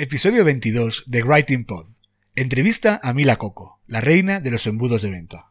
[0.00, 1.84] Episodio 22 de Writing Pod.
[2.36, 5.50] Entrevista a Mila Coco, la reina de los embudos de venta.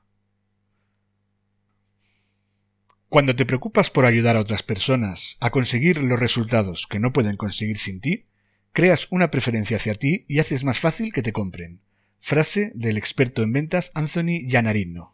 [3.09, 7.35] Cuando te preocupas por ayudar a otras personas a conseguir los resultados que no pueden
[7.35, 8.27] conseguir sin ti,
[8.71, 11.81] creas una preferencia hacia ti y haces más fácil que te compren.
[12.17, 15.13] Frase del experto en ventas Anthony Giannarino.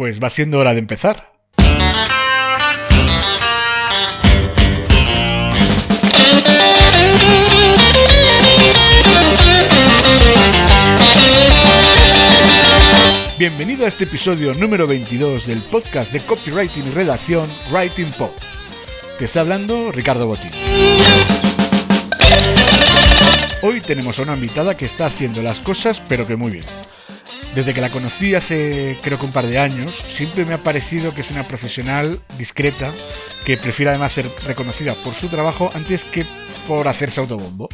[0.00, 1.30] Pues va siendo hora de empezar.
[13.38, 18.30] Bienvenido a este episodio número 22 del podcast de copywriting y redacción Writing Pod.
[19.18, 20.52] Te está hablando Ricardo Botín.
[23.60, 26.64] Hoy tenemos a una invitada que está haciendo las cosas pero que muy bien.
[27.54, 31.14] Desde que la conocí hace creo que un par de años, siempre me ha parecido
[31.14, 32.92] que es una profesional discreta,
[33.44, 36.24] que prefiere además ser reconocida por su trabajo antes que
[36.68, 37.68] por hacerse autobombo.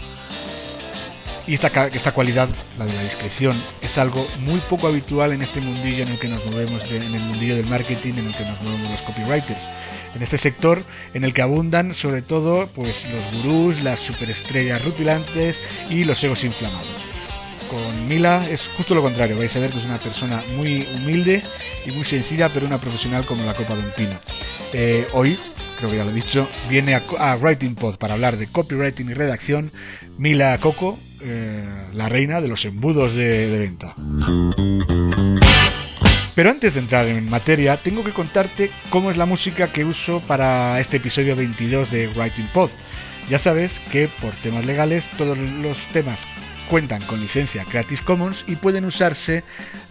[1.47, 5.61] Y esta, esta cualidad, la de la discreción, es algo muy poco habitual en este
[5.61, 8.61] mundillo en el que nos movemos, en el mundillo del marketing, en el que nos
[8.63, 9.69] movemos los copywriters.
[10.17, 10.83] En este sector
[11.15, 16.43] en el que abundan sobre todo pues, los gurús, las superestrellas rutilantes y los egos
[16.43, 17.16] inflamados.
[17.71, 21.43] Con Mila es justo lo contrario, vais a ver que es una persona muy humilde
[21.85, 24.21] y muy sencilla, pero una profesional como la copa de un pino.
[24.73, 25.39] Eh, hoy,
[25.79, 29.15] creo que ya lo he dicho, viene a, Writing Pod para hablar de copywriting y
[29.15, 29.73] redacción
[30.19, 33.95] Mila Coco, eh, la reina de los embudos de venta.
[36.37, 40.21] Pero antes de entrar en materia, tengo que contarte cómo es la música que uso
[40.21, 42.69] para este episodio 22 de Writing Pod.
[43.31, 46.29] Ya sabes que por temas legales todos los temas
[46.67, 49.43] cuentan con licencia Creative Commons y pueden usarse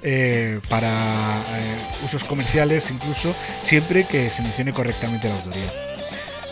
[0.03, 5.71] eh, para eh, usos comerciales incluso siempre que se mencione correctamente la autoría.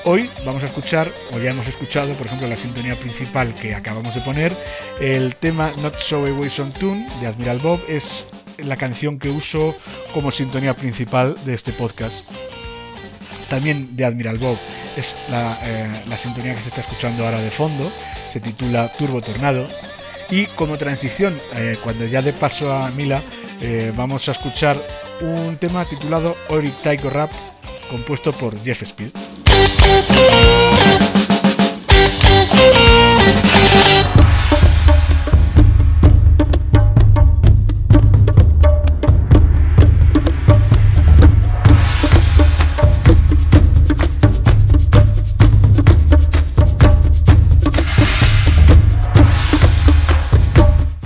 [0.05, 4.15] Hoy vamos a escuchar, o ya hemos escuchado, por ejemplo, la sintonía principal que acabamos
[4.15, 4.53] de poner,
[4.99, 8.25] el tema Not So Away Son Tune de Admiral Bob es
[8.57, 9.73] la canción que uso
[10.13, 12.25] como sintonía principal de este podcast.
[13.47, 14.57] También de Admiral Bob
[14.97, 17.89] es la, eh, la sintonía que se está escuchando ahora de fondo,
[18.27, 19.69] se titula Turbo Tornado.
[20.33, 23.21] Y como transición, eh, cuando ya de paso a Mila,
[23.61, 24.75] eh, vamos a escuchar
[25.21, 27.31] un tema titulado Oric Taiko Rap,
[27.91, 29.11] compuesto por Jeff Speed.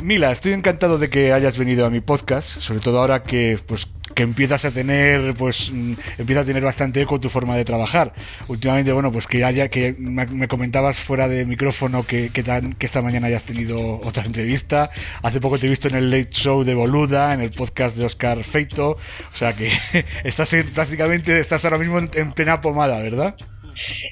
[0.08, 3.88] Mila, estoy encantado de que hayas venido a mi podcast, sobre todo ahora que pues
[4.16, 8.14] que empiezas a tener pues mm, empieza a tener bastante eco tu forma de trabajar.
[8.48, 12.72] Últimamente, bueno, pues que haya que me, me comentabas fuera de micrófono que, que, tan-
[12.76, 14.90] que esta mañana hayas tenido otra entrevista.
[15.24, 18.06] Hace poco te he visto en el Late Show de Boluda, en el podcast de
[18.06, 19.70] Oscar Feito, o sea que
[20.24, 23.36] estás en- prácticamente estás ahora mismo en, en plena pomada, ¿verdad?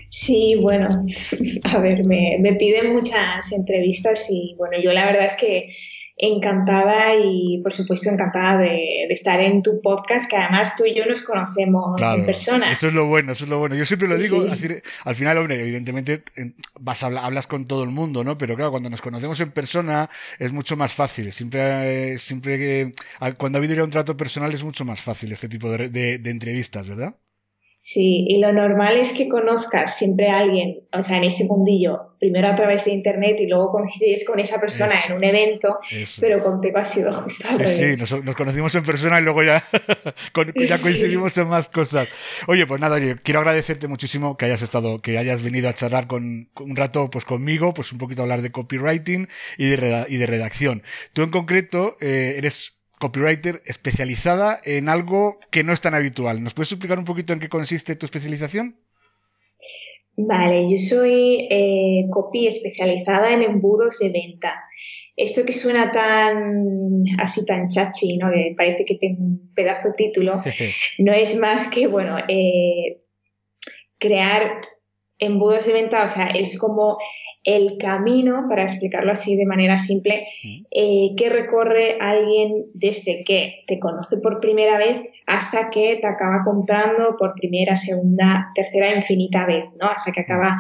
[0.10, 0.88] Sí, bueno,
[1.64, 5.70] a ver, me, me piden muchas entrevistas y bueno, yo la verdad es que
[6.18, 11.06] encantada y por supuesto encantada de, estar en tu podcast, que además tú y yo
[11.06, 12.72] nos conocemos en persona.
[12.72, 13.76] Eso es lo bueno, eso es lo bueno.
[13.76, 14.46] Yo siempre lo digo,
[15.04, 16.24] al final, hombre, evidentemente
[16.80, 18.38] vas a hablas con todo el mundo, ¿no?
[18.38, 20.10] Pero claro, cuando nos conocemos en persona
[20.40, 21.32] es mucho más fácil.
[21.32, 22.92] Siempre, siempre que,
[23.38, 26.88] cuando ha habido ya un trato personal es mucho más fácil este tipo de entrevistas,
[26.88, 27.16] ¿verdad?
[27.88, 32.16] Sí, y lo normal es que conozcas siempre a alguien, o sea, en ese mundillo,
[32.20, 35.78] primero a través de internet y luego coincides con esa persona en un evento,
[36.20, 39.44] pero con Peco ha sido justo al Sí, sí nos, conocimos en persona y luego
[39.44, 39.64] ya,
[40.68, 42.08] ya coincidimos en más cosas.
[42.48, 46.08] Oye, pues nada, oye, quiero agradecerte muchísimo que hayas estado, que hayas venido a charlar
[46.08, 49.28] con, un rato pues conmigo, pues un poquito a hablar de copywriting
[49.60, 50.82] y de, y de redacción.
[51.14, 56.44] Tú en concreto eh, eres copywriter especializada en algo que no es tan habitual.
[56.44, 58.78] ¿Nos puedes explicar un poquito en qué consiste tu especialización?
[60.18, 64.56] Vale, yo soy eh, copy especializada en embudos de venta.
[65.18, 68.30] Esto que suena tan así tan chachi, ¿no?
[68.32, 70.42] que parece que tengo un pedazo de título,
[71.00, 73.02] no es más que, bueno, eh,
[73.98, 74.62] crear
[75.18, 76.98] embudos de venta, o sea, es como
[77.46, 80.28] el camino, para explicarlo así de manera simple,
[80.72, 86.44] eh, que recorre alguien desde que te conoce por primera vez hasta que te acaba
[86.44, 89.88] comprando por primera, segunda, tercera, infinita vez, ¿no?
[89.88, 90.58] Hasta que acaba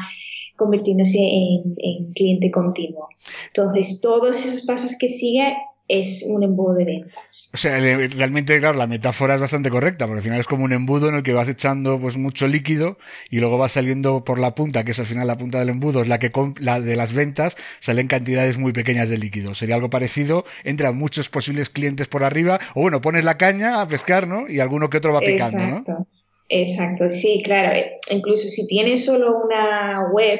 [0.55, 3.09] convirtiéndose en, en cliente continuo.
[3.47, 5.55] Entonces, todos esos pasos que sigue
[5.87, 7.51] es un embudo de ventas.
[7.53, 10.73] O sea, realmente, claro, la metáfora es bastante correcta, porque al final es como un
[10.73, 12.97] embudo en el que vas echando pues mucho líquido
[13.29, 16.01] y luego va saliendo por la punta, que es al final la punta del embudo,
[16.01, 19.53] es la que la de las ventas, salen cantidades muy pequeñas de líquido.
[19.53, 23.87] Sería algo parecido, entran muchos posibles clientes por arriba, o bueno, pones la caña a
[23.87, 24.49] pescar, ¿no?
[24.49, 26.07] Y alguno que otro va picando, Exacto.
[26.49, 27.73] Exacto, sí, claro.
[28.11, 30.39] Incluso si tienes solo una web,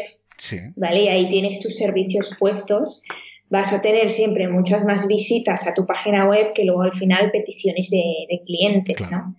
[0.76, 1.04] ¿vale?
[1.04, 3.04] Y ahí tienes tus servicios puestos,
[3.56, 7.32] vas a tener siempre muchas más visitas a tu página web que luego al final
[7.32, 9.36] peticiones de, clientes, ¿no?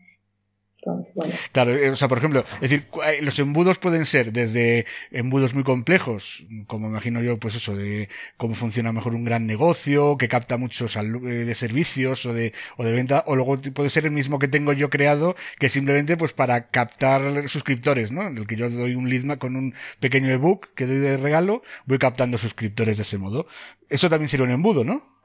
[1.53, 5.55] Claro, eh, o sea, por ejemplo, es decir, eh, los embudos pueden ser desde embudos
[5.55, 10.29] muy complejos, como imagino yo, pues eso, de cómo funciona mejor un gran negocio, que
[10.29, 14.13] capta muchos eh, de servicios o de, o de venta, o luego puede ser el
[14.13, 18.27] mismo que tengo yo creado, que simplemente pues para captar suscriptores, ¿no?
[18.27, 21.63] En el que yo doy un lead con un pequeño ebook que doy de regalo,
[21.87, 23.47] voy captando suscriptores de ese modo.
[23.89, 25.16] Eso también sería un embudo, ¿no?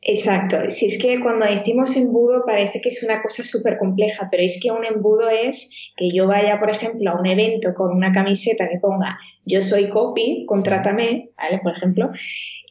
[0.00, 0.70] Exacto.
[0.70, 4.60] Si es que cuando decimos embudo parece que es una cosa súper compleja, pero es
[4.62, 8.68] que un embudo es que yo vaya, por ejemplo, a un evento con una camiseta
[8.68, 11.58] que ponga yo soy copy, contrátame, ¿vale?
[11.62, 12.10] Por ejemplo,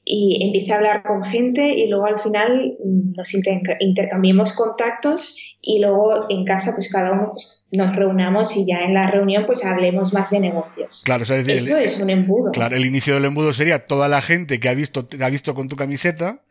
[0.10, 5.80] y empiece a hablar con gente y luego al final mm, nos intercambiemos contactos y
[5.80, 9.66] luego en casa pues cada uno pues, nos reunamos y ya en la reunión pues
[9.66, 11.02] hablemos más de negocios.
[11.04, 12.52] Claro, eso es un embudo.
[12.54, 15.68] Claro, el inicio del embudo sería toda la gente que ha visto, ha visto con
[15.68, 16.42] tu camiseta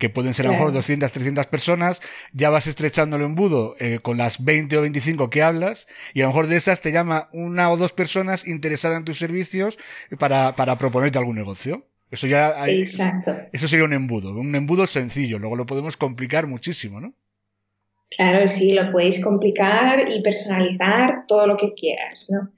[0.00, 2.00] que pueden ser a lo mejor 200, 300 personas,
[2.32, 6.24] ya vas estrechando el embudo eh, con las 20 o 25 que hablas y a
[6.24, 9.78] lo mejor de esas te llama una o dos personas interesadas en tus servicios
[10.18, 11.86] para, para proponerte algún negocio.
[12.10, 13.36] Eso ya Exacto.
[13.52, 17.14] Eso sería un embudo, un embudo sencillo, luego lo podemos complicar muchísimo, ¿no?
[18.16, 22.50] Claro, sí, lo podéis complicar y personalizar todo lo que quieras, ¿no?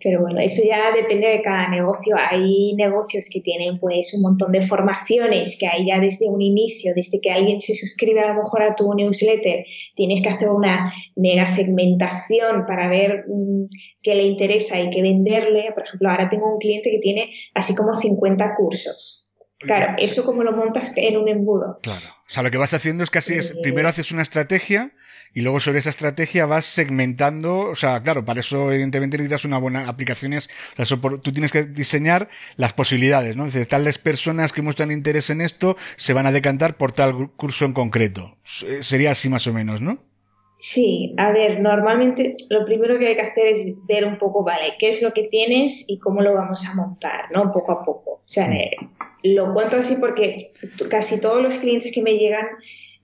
[0.00, 2.14] Pero bueno, eso ya depende de cada negocio.
[2.16, 6.92] Hay negocios que tienen pues un montón de formaciones que hay ya desde un inicio,
[6.94, 9.64] desde que alguien se suscribe a lo mejor a tu newsletter,
[9.96, 13.64] tienes que hacer una mega segmentación para ver mm,
[14.02, 15.72] qué le interesa y qué venderle.
[15.74, 19.25] Por ejemplo, ahora tengo un cliente que tiene así como 50 cursos.
[19.58, 21.80] Claro, eso como lo montas en un embudo.
[21.82, 22.06] Claro.
[22.06, 24.92] O sea, lo que vas haciendo es que así es, primero haces una estrategia
[25.32, 29.58] y luego sobre esa estrategia vas segmentando, o sea, claro, para eso evidentemente necesitas una
[29.58, 33.44] buena aplicaciones, o sea, tú tienes que diseñar las posibilidades, ¿no?
[33.44, 37.64] Dice, tales personas que muestran interés en esto se van a decantar por tal curso
[37.64, 38.36] en concreto.
[38.44, 40.02] Sería así más o menos, ¿no?
[40.58, 44.74] Sí, a ver, normalmente lo primero que hay que hacer es ver un poco, vale,
[44.78, 47.52] qué es lo que tienes y cómo lo vamos a montar, ¿no?
[47.52, 48.10] Poco a poco.
[48.12, 48.70] O sea, eh,
[49.22, 50.36] lo cuento así porque
[50.88, 52.46] casi todos los clientes que me llegan,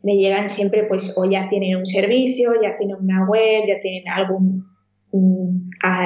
[0.03, 4.09] me llegan siempre pues o ya tienen un servicio, ya tienen una web, ya tienen
[4.09, 4.73] algún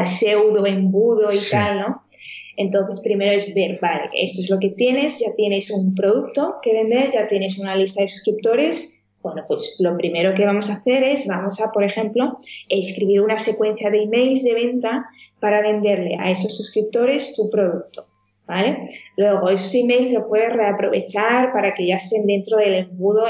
[0.05, 2.01] pseudo embudo y tal, ¿no?
[2.57, 6.73] Entonces, primero es ver, vale, esto es lo que tienes, ya tienes un producto que
[6.73, 11.03] vender, ya tienes una lista de suscriptores, bueno, pues lo primero que vamos a hacer
[11.03, 12.37] es, vamos a, por ejemplo,
[12.69, 15.07] escribir una secuencia de emails de venta
[15.41, 18.05] para venderle a esos suscriptores tu producto.
[18.47, 18.89] ¿Vale?
[19.17, 23.27] Luego, esos emails se puedes reaprovechar para que ya estén dentro del embudo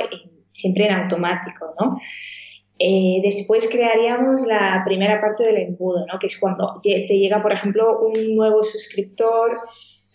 [0.50, 1.99] siempre en automático, ¿no?
[2.79, 6.19] Eh, después crearíamos la primera parte del embudo, ¿no?
[6.19, 9.61] Que es cuando te llega, por ejemplo, un nuevo suscriptor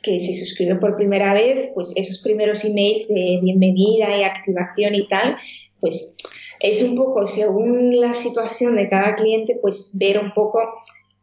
[0.01, 5.07] que se suscribe por primera vez, pues esos primeros emails de bienvenida y activación y
[5.07, 5.37] tal,
[5.81, 6.15] pues
[6.61, 10.61] es un poco, según la situación de cada cliente, pues ver un poco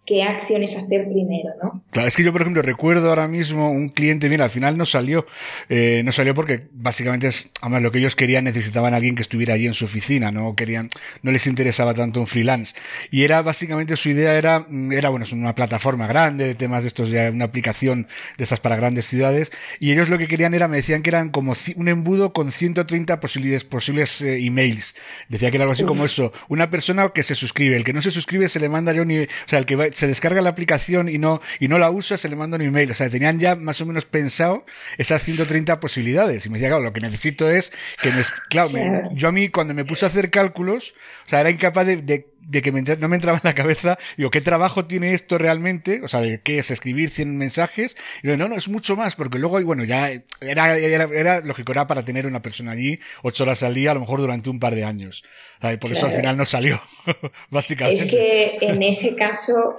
[0.08, 1.84] qué acciones hacer primero, ¿no?
[1.90, 4.86] Claro, es que yo, por ejemplo, recuerdo ahora mismo un cliente, mira, al final no
[4.86, 5.26] salió,
[5.68, 9.20] eh, no salió porque básicamente es, además lo que ellos querían, necesitaban a alguien que
[9.20, 10.88] estuviera allí en su oficina, no querían,
[11.20, 12.74] no les interesaba tanto un freelance.
[13.10, 16.84] Y era básicamente su idea era, mm, era bueno, es una plataforma grande de temas
[16.84, 18.06] de estos, ya una aplicación
[18.38, 21.28] de estas para grandes ciudades, y ellos lo que querían era, me decían que eran
[21.28, 24.94] como un embudo con 130 posibles, posibles eh, emails.
[25.28, 28.00] Decía que era algo así como eso, una persona que se suscribe, el que no
[28.00, 30.50] se suscribe se le manda yo ni, o sea, el que va, se descarga la
[30.50, 32.88] aplicación y no, y no la usa, se le manda un email.
[32.92, 34.64] O sea, tenían ya más o menos pensado
[34.96, 36.46] esas 130 posibilidades.
[36.46, 38.70] Y me decía, claro, lo que necesito es que me, claro,
[39.12, 40.94] yo a mí cuando me puse a hacer cálculos,
[41.26, 44.30] o sea, era incapaz de, de, que me no me entraba en la cabeza, digo,
[44.30, 46.00] ¿qué trabajo tiene esto realmente?
[46.02, 47.96] O sea, ¿de qué es escribir 100 mensajes?
[48.22, 51.72] Y digo, no, no, es mucho más, porque luego, bueno, ya era, era, era lógico,
[51.72, 54.58] era para tener una persona allí ocho horas al día, a lo mejor durante un
[54.58, 55.24] par de años.
[55.80, 56.80] por eso al final no salió,
[57.50, 58.02] básicamente.
[58.02, 59.76] Es que en ese caso,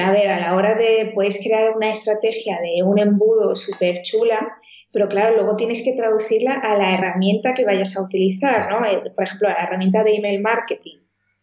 [0.00, 4.56] a ver, a la hora de, puedes crear una estrategia de un embudo súper chula,
[4.92, 8.84] pero claro, luego tienes que traducirla a la herramienta que vayas a utilizar, ¿no?
[8.84, 10.98] Eh, por ejemplo, a la herramienta de email marketing,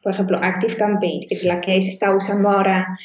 [0.07, 2.97] por ejemplo, Active Campaign, que es la que se está usando ahora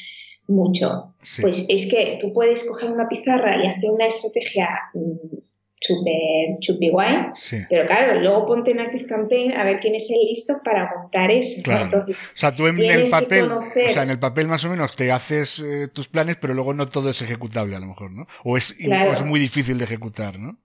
[0.47, 1.15] mucho.
[1.41, 5.35] Pues es que tú puedes coger una pizarra y hacer una estrategia mm,
[5.81, 7.25] súper chupi guay.
[7.69, 11.29] Pero claro, luego ponte en Active Campaign a ver quién es el listo para montar
[11.29, 11.69] eso.
[11.69, 14.95] Entonces, o sea, tú en el papel, o sea, en el papel más o menos
[14.95, 18.27] te haces eh, tus planes, pero luego no todo es ejecutable a lo mejor, ¿no?
[18.45, 20.57] O es, es muy difícil de ejecutar, ¿no?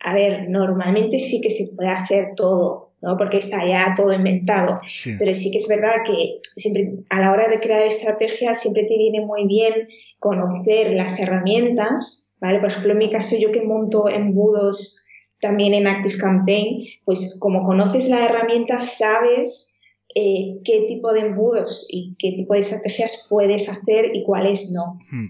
[0.00, 3.16] A ver, normalmente sí que se puede hacer todo, ¿no?
[3.16, 4.80] Porque está ya todo inventado.
[5.18, 8.96] Pero sí que es verdad que siempre a la hora de crear estrategias siempre te
[8.96, 9.88] viene muy bien
[10.18, 12.60] conocer las herramientas ¿vale?
[12.60, 15.04] Por ejemplo, en mi caso, yo que monto embudos
[15.40, 19.75] también en Active Campaign, pues como conoces la herramienta, sabes
[20.18, 24.98] eh, qué tipo de embudos y qué tipo de estrategias puedes hacer y cuáles no.
[25.10, 25.26] Hmm.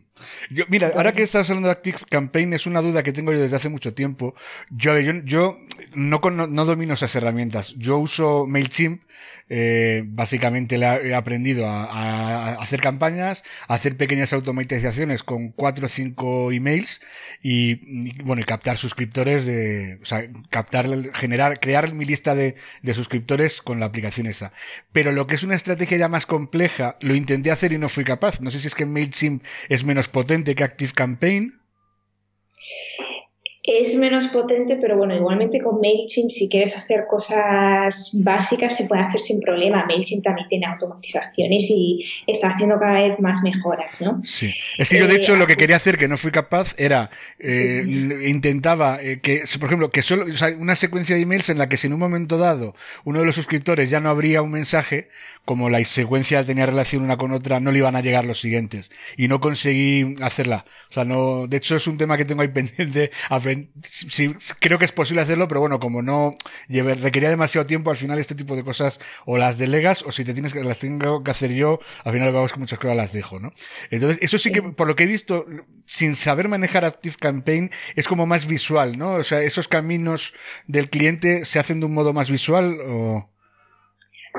[0.49, 3.41] Yo, mira, ahora que estás hablando de Active Campaign, es una duda que tengo yo
[3.41, 4.37] desde hace mucho tiempo.
[4.71, 5.57] Yo, yo, yo
[5.97, 7.75] no, no, no domino esas herramientas.
[7.77, 9.03] Yo uso MailChimp
[9.49, 17.01] eh, básicamente he aprendido a, hacer campañas, hacer pequeñas automatizaciones con cuatro o cinco emails
[17.43, 22.95] y, bueno, y captar suscriptores de, o sea, captar, generar, crear mi lista de, de
[22.95, 24.53] suscriptores con la aplicación esa.
[24.93, 28.05] Pero lo que es una estrategia ya más compleja, lo intenté hacer y no fui
[28.05, 28.41] capaz.
[28.41, 31.61] No sé si es que MailChimp es menos potente que Active Campaign
[33.67, 39.03] es menos potente, pero bueno, igualmente con MailChimp, si quieres hacer cosas básicas, se puede
[39.03, 39.85] hacer sin problema.
[39.87, 44.23] MailChimp también tiene automatizaciones y está haciendo cada vez más mejoras, ¿no?
[44.25, 44.55] Sí.
[44.79, 47.11] Es que yo, de hecho, lo que eh, quería hacer, que no fui capaz, era,
[47.41, 47.83] eh,
[48.27, 51.69] intentaba eh, que, por ejemplo, que solo, o sea, una secuencia de emails en la
[51.69, 55.09] que si en un momento dado uno de los suscriptores ya no abría un mensaje,
[55.47, 58.91] como la secuencia tenía relación una con otra, no le iban a llegar los siguientes.
[59.17, 60.67] Y no conseguí hacerla.
[60.91, 63.13] O sea, no, de hecho es un tema que tengo ahí pendiente,
[63.83, 66.35] sí, creo que es posible hacerlo, pero bueno, como no
[66.69, 70.33] requería demasiado tiempo, al final este tipo de cosas o las delegas o si te
[70.33, 72.79] tienes que las tengo que hacer yo, al final lo que hago es que muchas
[72.79, 73.53] cosas las dejo, ¿no?
[73.91, 75.45] Entonces, eso sí que, por lo que he visto,
[75.87, 79.15] sin saber manejar Active Campaign, es como más visual, ¿no?
[79.15, 80.35] O sea, esos caminos
[80.67, 83.31] del cliente se hacen de un modo más visual o...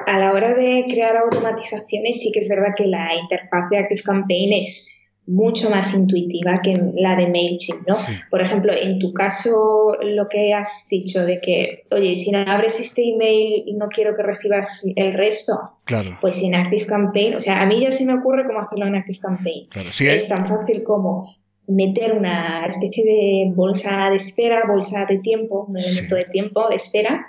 [0.05, 4.03] A la hora de crear automatizaciones, sí que es verdad que la interfaz de Active
[4.03, 4.96] Campaign es
[5.27, 7.95] mucho más intuitiva que la de MailChimp, ¿no?
[8.29, 12.79] Por ejemplo, en tu caso, lo que has dicho de que, oye, si no abres
[12.79, 15.53] este email y no quiero que recibas el resto,
[15.83, 16.17] claro.
[16.21, 18.95] pues en Active Campaign, o sea, a mí ya se me ocurre cómo hacerlo en
[18.95, 19.67] Active Campaign.
[20.15, 21.35] es tan fácil como
[21.67, 26.77] meter una especie de bolsa de espera, bolsa de tiempo, un elemento de tiempo de
[26.77, 27.25] espera,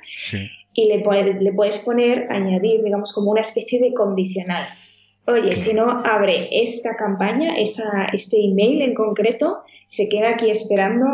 [0.72, 1.02] y le,
[1.40, 4.68] le puedes poner, añadir, digamos, como una especie de condicional
[5.28, 11.06] oye, si no abre esta campaña, esta, este email en concreto, se queda aquí esperando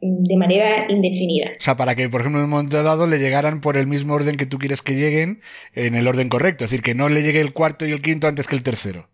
[0.00, 1.50] de manera indefinida.
[1.58, 4.14] O sea, para que, por ejemplo, en un momento dado le llegaran por el mismo
[4.14, 5.40] orden que tú quieres que lleguen,
[5.74, 6.64] en el orden correcto.
[6.64, 9.08] Es decir, que no le llegue el cuarto y el quinto antes que el tercero.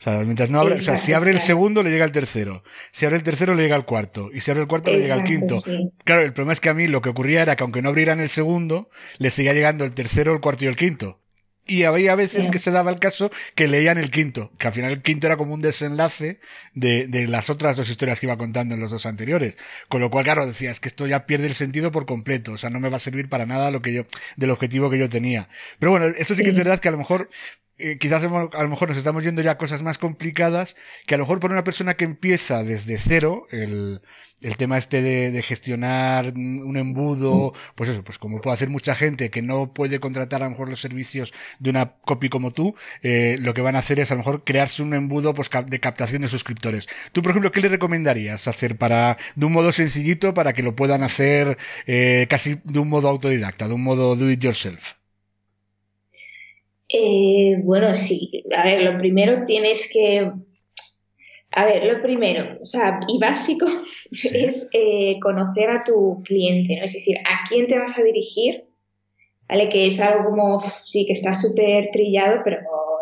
[0.00, 2.64] O sea, mientras no abre, o sea, si abre el segundo le llega el tercero,
[2.90, 5.14] si abre el tercero le llega el cuarto, y si abre el cuarto le llega
[5.14, 5.56] el quinto.
[6.04, 8.20] Claro, el problema es que a mí lo que ocurría era que aunque no abrieran
[8.20, 11.20] el segundo, le seguía llegando el tercero, el cuarto y el quinto.
[11.66, 14.92] Y había veces que se daba el caso que leían el quinto, que al final
[14.92, 16.38] el quinto era como un desenlace
[16.74, 19.56] de, de las otras dos historias que iba contando en los dos anteriores.
[19.88, 22.56] Con lo cual, claro, decía, es que esto ya pierde el sentido por completo, o
[22.58, 24.02] sea, no me va a servir para nada lo que yo,
[24.36, 25.48] del objetivo que yo tenía.
[25.78, 27.30] Pero bueno, eso sí que es verdad que a lo mejor
[27.78, 30.76] eh, quizás a lo mejor nos estamos yendo ya a cosas más complicadas,
[31.06, 34.00] que a lo mejor para una persona que empieza desde cero, el,
[34.42, 39.30] el tema este de, gestionar un embudo, pues eso, pues como puede hacer mucha gente
[39.30, 43.36] que no puede contratar a lo mejor los servicios de una copy como tú, eh,
[43.40, 46.22] lo que van a hacer es a lo mejor crearse un embudo pues, de captación
[46.22, 46.88] de suscriptores.
[47.12, 50.76] Tú, por ejemplo, ¿qué le recomendarías hacer para, de un modo sencillito para que lo
[50.76, 54.94] puedan hacer eh, casi de un modo autodidacta, de un modo do it yourself?
[56.96, 58.44] Eh, bueno, sí.
[58.56, 60.30] A ver, lo primero tienes que.
[61.50, 63.66] A ver, lo primero, o sea, y básico
[64.32, 66.84] es eh, conocer a tu cliente, ¿no?
[66.84, 68.64] Es decir, a quién te vas a dirigir,
[69.48, 69.68] ¿vale?
[69.68, 72.58] Que es algo como, sí, que está súper trillado, pero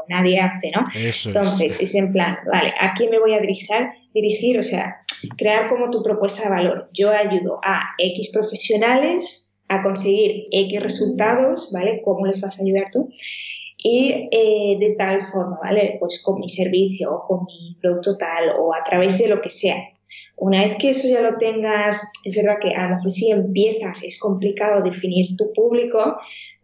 [0.08, 0.84] nadie hace, ¿no?
[0.94, 1.94] Entonces, es.
[1.94, 3.68] en plan, vale, ¿a quién me voy a dirigir?
[4.14, 5.02] Dirigir, o sea,
[5.36, 6.88] crear como tu propuesta de valor.
[6.92, 12.00] Yo ayudo a X profesionales a conseguir X resultados, ¿vale?
[12.02, 13.08] ¿Cómo les vas a ayudar tú?
[13.82, 15.96] Y eh, de tal forma, ¿vale?
[15.98, 19.50] Pues con mi servicio o con mi producto tal o a través de lo que
[19.50, 19.76] sea.
[20.36, 24.02] Una vez que eso ya lo tengas, es verdad que a lo mejor si empiezas
[24.02, 26.16] es complicado definir tu público,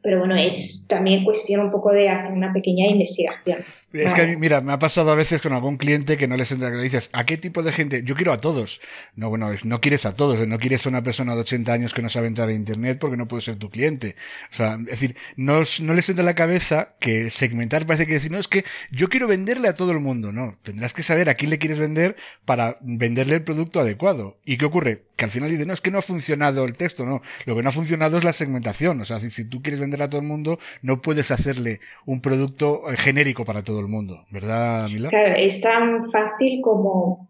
[0.02, 3.58] pero bueno, es también cuestión un poco de hacer una pequeña investigación.
[3.92, 6.70] Es que, mira, me ha pasado a veces con algún cliente que no les entra,
[6.70, 8.02] que le dices, ¿a qué tipo de gente?
[8.04, 8.82] Yo quiero a todos.
[9.16, 12.02] No, bueno, no quieres a todos, no quieres a una persona de 80 años que
[12.02, 14.14] no sabe entrar a Internet porque no puede ser tu cliente.
[14.52, 18.12] O sea, es decir, no, no les entra en la cabeza que segmentar parece que
[18.14, 20.32] decir, no, es que yo quiero venderle a todo el mundo.
[20.32, 22.14] No, tendrás que saber a quién le quieres vender
[22.44, 24.38] para venderle el producto adecuado.
[24.44, 25.04] ¿Y qué ocurre?
[25.16, 27.22] Que al final dice, no, es que no ha funcionado el texto, no.
[27.46, 29.00] Lo que no ha funcionado es la segmentación.
[29.00, 32.82] O sea, si tú quieres vender a todo el mundo, no puedes hacerle un producto
[32.90, 35.08] eh, genérico para todo el mundo, ¿verdad, Mila?
[35.08, 37.28] Claro, es tan fácil como,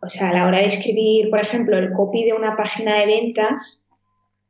[0.00, 3.06] o sea, a la hora de escribir, por ejemplo, el copy de una página de
[3.06, 3.90] ventas,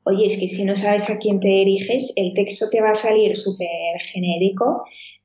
[0.04, 2.94] oye, es que si no sabes a quién te diriges, el texto te va a
[2.94, 4.84] salir súper genérico,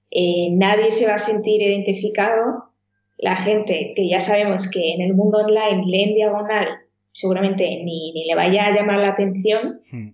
[0.09, 2.71] eh, nadie se va a sentir identificado,
[3.17, 6.67] la gente que ya sabemos que en el mundo online leen diagonal,
[7.13, 9.79] seguramente ni, ni le vaya a llamar la atención.
[9.91, 10.09] Hmm.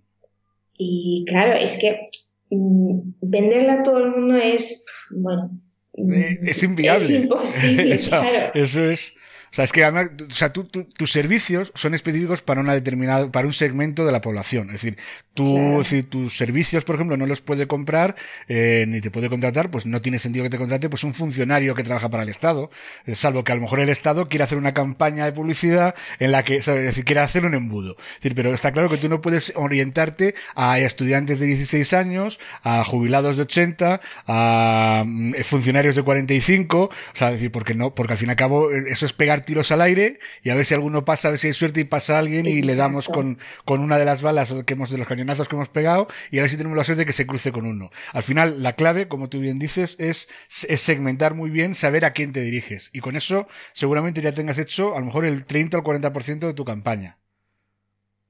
[0.77, 2.05] Y claro, es que
[2.51, 5.59] mm, venderla a todo el mundo es, bueno,
[5.93, 7.05] eh, es inviable.
[7.17, 7.93] Es imposible.
[8.53, 9.13] Eso es.
[9.51, 13.47] O sea, es que además, o sea, tus servicios son específicos para una determinada, para
[13.47, 14.67] un segmento de la población.
[14.67, 14.97] Es decir,
[15.33, 18.15] tú, si tus servicios, por ejemplo, no los puede comprar,
[18.47, 21.75] eh, ni te puede contratar, pues no tiene sentido que te contrate, pues un funcionario
[21.75, 22.69] que trabaja para el Estado,
[23.05, 26.31] eh, salvo que a lo mejor el Estado quiera hacer una campaña de publicidad en
[26.31, 27.95] la que, es decir, quiere hacer un embudo.
[27.97, 32.39] Es decir, pero está claro que tú no puedes orientarte a estudiantes de 16 años,
[32.63, 38.13] a jubilados de 80, a mm, funcionarios de 45, o sea, decir, porque no, porque
[38.13, 40.65] al fin y al cabo, eh, eso es pegar tiros al aire y a ver
[40.65, 43.37] si alguno pasa, a ver si hay suerte y pasa alguien y le damos con,
[43.65, 46.41] con una de las balas que hemos, de los cañonazos que hemos pegado y a
[46.41, 47.89] ver si tenemos la suerte de que se cruce con uno.
[48.13, 50.29] Al final, la clave, como tú bien dices, es,
[50.67, 52.89] es segmentar muy bien, saber a quién te diriges.
[52.93, 56.39] Y con eso, seguramente ya tengas hecho a lo mejor el 30 o el 40%
[56.39, 57.17] de tu campaña.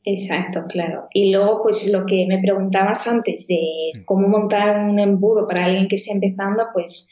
[0.10, 1.08] Exacto, claro.
[1.12, 3.60] Y luego, pues lo que me preguntabas antes de
[4.06, 7.12] cómo montar un embudo para alguien que esté empezando, pues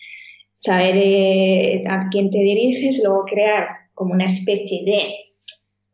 [0.62, 5.26] saber eh, a quién te diriges, luego crear como una especie de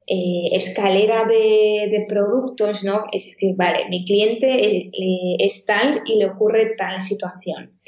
[0.07, 3.05] eh, escalera de, productos, ¿no?
[3.13, 4.91] Es decir, vale, mi cliente eh,
[5.39, 7.79] es tal y le ocurre tal situación.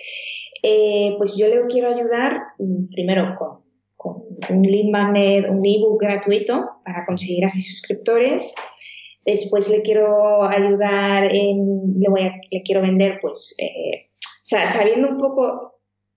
[0.62, 3.64] Eh, pues yo le quiero ayudar mm, primero con,
[4.50, 8.56] un lead magnet, un ebook gratuito para conseguir así suscriptores.
[9.26, 15.10] Después le quiero ayudar en, le, voy a, le quiero vender, pues, o sea, sabiendo
[15.10, 15.73] un poco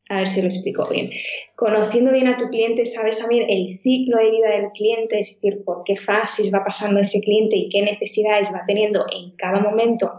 [0.08, 1.10] a ver si lo explico bien.
[1.54, 5.64] Conociendo bien a tu cliente, sabes también el ciclo de vida del cliente, es decir,
[5.64, 10.12] por qué fases va pasando ese cliente y qué necesidades va teniendo en cada momento,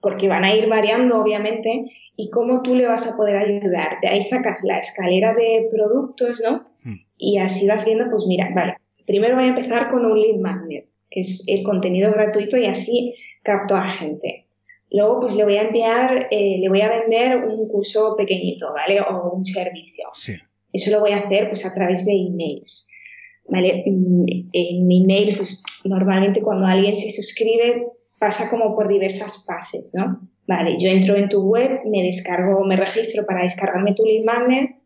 [0.00, 1.84] porque van a ir variando, obviamente,
[2.16, 3.98] y cómo tú le vas a poder ayudar.
[4.02, 6.66] De ahí sacas la escalera de productos, ¿no?
[6.82, 7.00] Hmm.
[7.16, 10.88] Y así vas viendo, pues mira, vale, primero voy a empezar con un lead magnet,
[11.10, 14.43] que es el contenido gratuito y así capto a gente.
[14.94, 19.00] Luego, pues le voy a enviar, eh, le voy a vender un curso pequeñito, ¿vale?
[19.00, 20.04] O un servicio.
[20.12, 20.34] Sí.
[20.72, 22.90] Eso lo voy a hacer, pues, a través de emails.
[23.48, 23.82] ¿Vale?
[23.86, 27.88] Mm, en emails, pues, normalmente cuando alguien se suscribe,
[28.20, 30.20] pasa como por diversas fases, ¿no?
[30.46, 34.76] Vale, yo entro en tu web, me descargo, me registro para descargarme tu lead magnet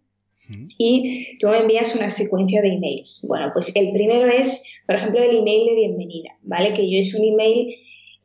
[0.78, 3.26] y tú me envías una secuencia de emails.
[3.28, 6.72] Bueno, pues el primero es, por ejemplo, el email de bienvenida, ¿vale?
[6.72, 7.74] Que yo es un email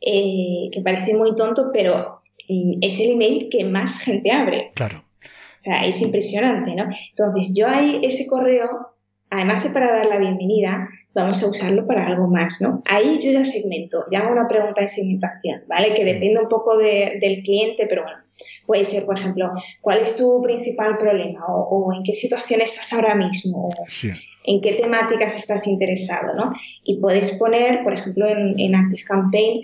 [0.05, 4.71] eh, que parece muy tonto, pero mm, es el email que más gente abre.
[4.75, 5.03] Claro.
[5.59, 6.85] O sea, es impresionante, ¿no?
[7.09, 8.95] Entonces, yo ahí ese correo,
[9.29, 12.81] además de para dar la bienvenida, vamos a usarlo para algo más, ¿no?
[12.85, 15.93] Ahí yo ya segmento, ya hago una pregunta de segmentación, ¿vale?
[15.93, 18.17] Que depende un poco del cliente, pero bueno,
[18.65, 21.45] Puede ser, por ejemplo, ¿cuál es tu principal problema?
[21.47, 23.67] O, en qué situación estás ahora mismo?
[24.45, 26.33] ¿En qué temáticas estás interesado?
[26.35, 26.51] ¿no?
[26.83, 29.63] Y puedes poner, por ejemplo, en, en ActiveCampaign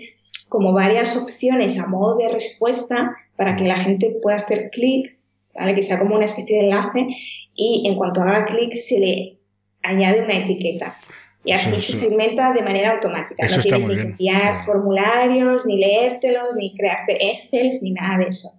[0.50, 5.16] como varias opciones a modo de respuesta para que la gente pueda hacer clic,
[5.54, 5.74] ¿vale?
[5.74, 7.06] que sea como una especie de enlace
[7.54, 9.38] y en cuanto haga clic se le
[9.82, 10.94] añade una etiqueta.
[11.42, 13.46] Y así se segmenta de manera automática.
[13.46, 18.50] no tienes ni que enviar formularios, ni leértelos, ni crearte Excel, ni nada de eso.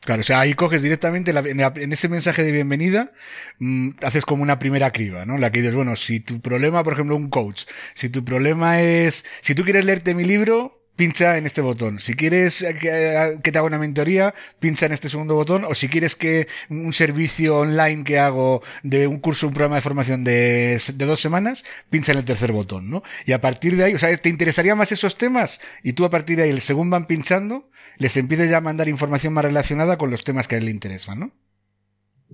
[0.00, 3.12] Claro, o sea, ahí coges directamente en, ese mensaje de bienvenida,
[3.58, 5.38] mm, haces como una primera criba, ¿no?
[5.38, 9.24] La que dices, bueno, si tu problema, por ejemplo, un coach, si tu problema es,
[9.40, 11.98] si tú quieres leerte mi libro, pincha en este botón.
[11.98, 15.64] Si quieres eh, que, te haga una mentoría, pincha en este segundo botón.
[15.64, 19.82] O si quieres que un servicio online que hago de un curso, un programa de
[19.82, 23.02] formación de, dos semanas, pincha en el tercer botón, ¿no?
[23.26, 25.60] Y a partir de ahí, o sea, ¿te interesaría más esos temas?
[25.82, 29.32] Y tú a partir de ahí, según van pinchando, les empiezas ya a mandar información
[29.32, 31.32] más relacionada con los temas que a él le interesan, ¿no?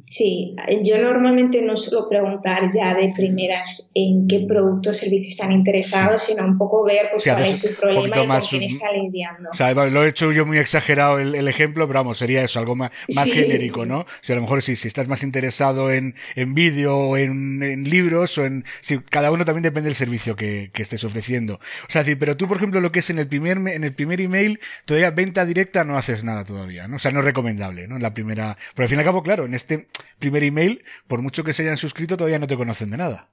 [0.07, 5.53] Sí, yo normalmente no suelo preguntar ya de primeras en qué producto o servicio están
[5.53, 9.51] interesados, sino un poco ver pues, cuál es su problema y con quién está lidiando.
[9.51, 12.77] O sea, lo he hecho yo muy exagerado el, ejemplo, pero vamos, sería eso, algo
[12.77, 14.01] más, más genérico, ¿no?
[14.01, 17.63] O sea, a lo mejor si, si estás más interesado en, en vídeo o en,
[17.63, 18.65] en, libros o en...
[18.81, 21.55] Si, cada uno también depende del servicio que, que estés ofreciendo.
[21.55, 23.95] O sea, decir, pero tú, por ejemplo, lo que es en el primer, en el
[23.95, 26.97] primer email, todavía venta directa no haces nada todavía, ¿no?
[26.97, 27.97] O sea, no es recomendable, ¿no?
[27.97, 28.57] En la primera...
[28.75, 29.80] Pero al fin y al cabo, claro, en este
[30.19, 33.31] primer email, por mucho que se hayan suscrito, todavía no te conocen de nada.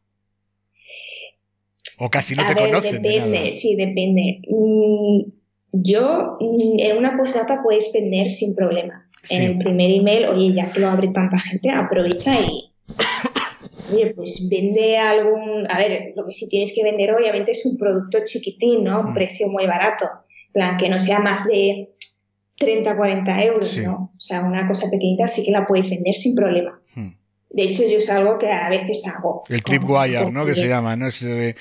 [2.00, 3.54] O casi no te conocen depende, de nada.
[3.54, 4.42] Sí, depende.
[4.50, 5.32] Mm,
[5.72, 9.10] yo mm, en una postdata puedes vender sin problema.
[9.30, 12.72] En el primer email, oye, ya que lo abre tanta gente, aprovecha y
[13.94, 17.78] oye, pues vende algún, a ver, lo que sí tienes que vender obviamente es un
[17.78, 19.02] producto chiquitín, ¿no?
[19.02, 20.06] Un precio muy barato,
[20.54, 21.90] plan que no sea más de
[22.58, 24.12] 30, 40 euros, ¿no?
[24.16, 26.80] O sea, una cosa pequeñita sí que la puedes vender sin problema.
[26.96, 27.10] Hmm.
[27.50, 29.44] De hecho, yo es algo que a veces hago.
[29.48, 30.46] El tripwire, ¿no?
[30.46, 31.08] Que se llama, ¿no?
[31.08, 31.56] Eh,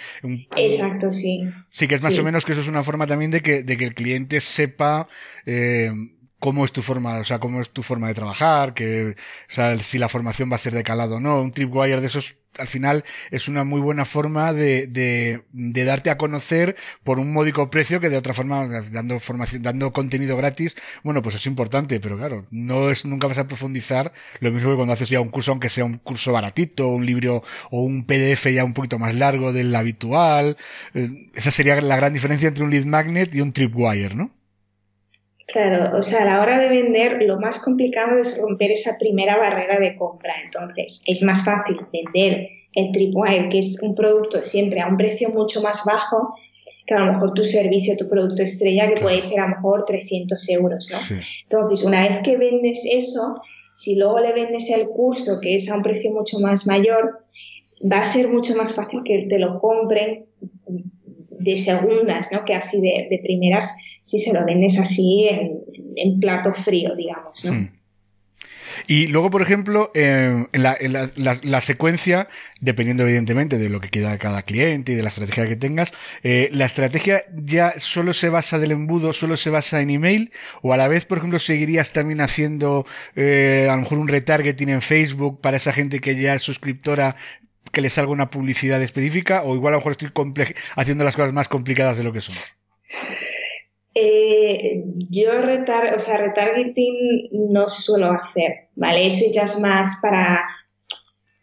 [0.56, 1.44] Exacto, sí.
[1.70, 3.76] Sí, que es más o menos que eso es una forma también de que, de
[3.76, 5.06] que el cliente sepa
[5.46, 5.92] eh,
[6.38, 9.76] cómo es tu forma, o sea, cómo es tu forma de trabajar, que, o sea,
[9.78, 11.40] si la formación va a ser de calado o no.
[11.40, 16.10] Un tripwire de esos al final es una muy buena forma de, de, de, darte
[16.10, 20.76] a conocer por un módico precio que de otra forma, dando formación, dando contenido gratis,
[21.02, 24.76] bueno, pues es importante, pero claro, no es, nunca vas a profundizar lo mismo que
[24.76, 28.46] cuando haces ya un curso, aunque sea un curso baratito, un libro o un PDF
[28.52, 30.56] ya un poquito más largo del habitual.
[30.94, 34.35] Eh, esa sería la gran diferencia entre un lead magnet y un tripwire, ¿no?
[35.46, 39.36] Claro, o sea, a la hora de vender lo más complicado es romper esa primera
[39.36, 40.34] barrera de compra.
[40.44, 45.30] Entonces, es más fácil vender el Tripwire, que es un producto siempre a un precio
[45.30, 46.34] mucho más bajo
[46.86, 49.84] que a lo mejor tu servicio, tu producto estrella, que puede ser a lo mejor
[49.84, 51.16] 300 euros, ¿no?
[51.42, 53.40] Entonces, una vez que vendes eso,
[53.74, 57.16] si luego le vendes el curso, que es a un precio mucho más mayor,
[57.90, 60.26] va a ser mucho más fácil que te lo compren
[61.38, 62.44] de segundas, ¿no?
[62.44, 67.68] Que así de, de primeras si se lo vendes así en, plato frío, digamos, ¿no?
[68.86, 70.76] Y luego, por ejemplo, eh, en, la,
[71.16, 72.28] la, secuencia,
[72.60, 76.48] dependiendo evidentemente de lo que queda cada cliente y de la estrategia que tengas, eh,
[76.52, 80.30] ¿la estrategia ya solo se basa del embudo, solo se basa en email?
[80.62, 84.68] ¿O a la vez, por ejemplo, seguirías también haciendo eh, a lo mejor un retargeting
[84.68, 87.16] en Facebook para esa gente que ya es suscriptora
[87.72, 89.42] que le salga una publicidad específica?
[89.44, 90.10] ¿O igual a lo mejor estoy
[90.76, 92.34] haciendo las cosas más complicadas de lo que son?
[93.94, 99.06] Eh, yo retar, o sea, retargeting no suelo hacer, ¿vale?
[99.06, 100.44] Eso ya es más para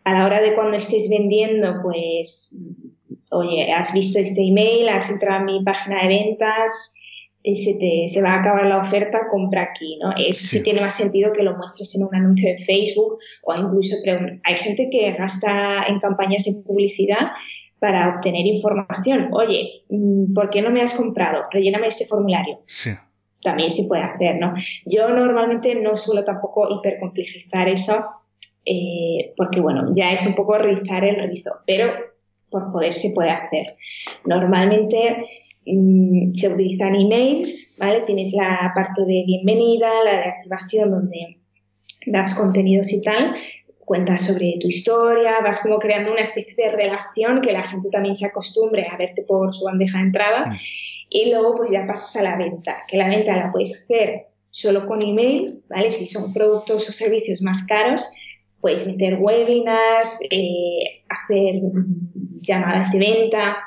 [0.04, 2.62] a la hora de cuando estés vendiendo, pues,
[3.32, 6.93] oye, has visto este email, has entrado a mi página de ventas,
[7.44, 10.14] se, te, se va a acabar la oferta, compra aquí, ¿no?
[10.18, 10.64] Eso sí.
[10.64, 13.98] tiene más sentido que lo muestres en un anuncio de Facebook o incluso,
[14.44, 17.32] hay gente que gasta en campañas de publicidad
[17.80, 19.28] para obtener información.
[19.34, 21.44] Oye, mm, ¿por qué no me has comprado?
[21.52, 22.60] Relléname este formulario.
[22.66, 22.92] Sí.
[23.44, 24.54] También se puede hacer, ¿no?
[24.86, 28.06] Yo normalmente no suelo tampoco hipercomplejizar eso,
[28.66, 31.92] eh, porque bueno, ya es un poco rizar el rizo, pero
[32.50, 33.76] por poder se puede hacer.
[34.24, 35.26] Normalmente
[35.66, 38.02] mm, se utilizan emails, ¿vale?
[38.02, 41.38] Tienes la parte de bienvenida, la de activación donde
[42.06, 43.36] das contenidos y tal,
[43.80, 48.16] cuentas sobre tu historia, vas como creando una especie de relación que la gente también
[48.16, 50.60] se acostumbre a verte por su bandeja de entrada
[51.10, 54.86] y luego pues ya pasas a la venta, que la venta la puedes hacer solo
[54.86, 55.92] con email, ¿vale?
[55.92, 58.14] Si son productos o servicios más caros,
[58.62, 61.62] puedes meter webinars, eh, hacer
[62.40, 63.58] llamadas de venta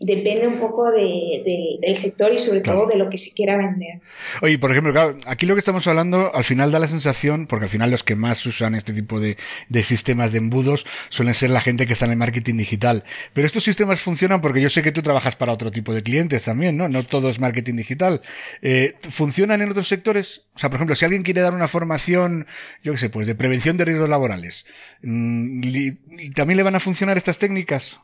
[0.00, 4.00] depende un poco de, del sector y sobre todo de lo que se quiera vender.
[4.42, 7.64] Oye, por ejemplo, claro, aquí lo que estamos hablando al final da la sensación, porque
[7.64, 9.36] al final los que más usan este tipo de,
[9.68, 13.04] de, sistemas de embudos suelen ser la gente que está en el marketing digital.
[13.32, 16.44] Pero estos sistemas funcionan porque yo sé que tú trabajas para otro tipo de clientes
[16.44, 16.88] también, ¿no?
[16.88, 18.22] No todo es marketing digital.
[18.62, 20.44] Eh, ¿Funcionan en otros sectores?
[20.54, 22.46] O sea, por ejemplo, si alguien quiere dar una formación,
[22.82, 24.66] yo qué sé, pues de prevención de riesgos laborales,
[25.02, 28.00] mm, ¿también le van a funcionar estas técnicas?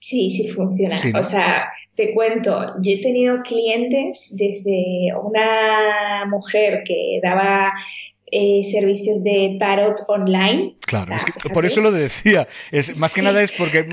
[0.00, 0.96] Sí, sí funciona.
[1.18, 7.72] O sea, te cuento, yo he tenido clientes desde una mujer que daba
[8.30, 10.76] eh, servicios de tarot online.
[10.86, 12.46] Claro, es que por eso lo decía.
[12.70, 13.84] Es, más que nada es porque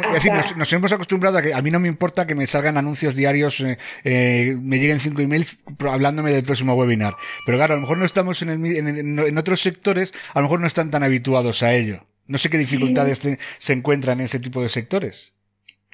[0.56, 3.62] nos, hemos acostumbrado a que a mí no me importa que me salgan anuncios diarios,
[3.62, 5.58] eh, eh, me lleguen cinco emails
[5.90, 7.16] hablándome del próximo webinar.
[7.46, 10.44] Pero claro, a lo mejor no estamos en, el, en, en otros sectores, a lo
[10.44, 12.06] mejor no están tan habituados a ello.
[12.28, 13.22] No sé qué dificultades
[13.58, 15.35] se encuentran en ese tipo de sectores.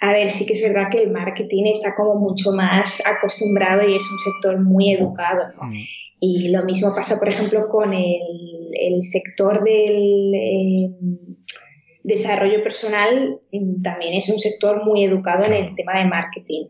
[0.03, 3.95] A ver, sí que es verdad que el marketing está como mucho más acostumbrado y
[3.95, 5.67] es un sector muy educado, ¿no?
[5.67, 5.75] Mm.
[6.19, 10.89] Y lo mismo pasa, por ejemplo, con el, sector del eh,
[12.03, 13.35] desarrollo personal,
[13.83, 16.65] también es un sector muy educado en el tema de marketing.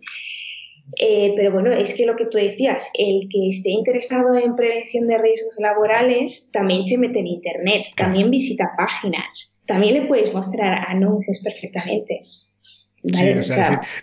[0.97, 5.07] Eh, pero bueno, es que lo que tú decías, el que esté interesado en prevención
[5.07, 10.79] de riesgos laborales también se mete en Internet, también visita páginas, también le puedes mostrar
[10.87, 12.23] anuncios perfectamente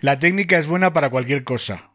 [0.01, 1.89] la técnica es buena para cualquier cosa.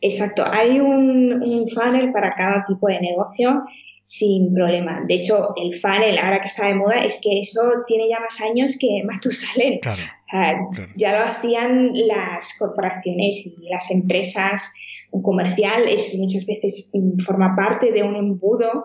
[0.00, 3.62] Exacto, hay un, funnel para cada tipo de negocio
[4.04, 5.00] sin problema.
[5.08, 8.38] De hecho, el funnel, ahora que está de moda, es que eso tiene ya más
[8.42, 9.78] años que Matusalén.
[9.80, 10.58] Claro, o sea,
[10.96, 14.74] ya lo hacían las corporaciones y las empresas.
[15.10, 18.84] Un comercial es muchas veces mm, forma parte de un embudo.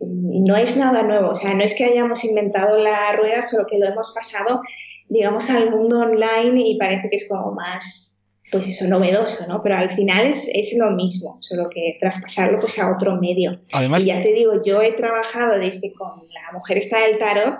[0.00, 3.78] No es nada nuevo, o sea, no es que hayamos inventado la rueda, solo que
[3.78, 4.62] lo hemos pasado
[5.08, 9.62] digamos, al mundo online y parece que es como más, pues eso, novedoso, ¿no?
[9.62, 13.58] Pero al final es, es lo mismo, solo que traspasarlo pues a otro medio.
[13.72, 17.58] Además, y ya te digo, yo he trabajado desde con la mujer está del tarot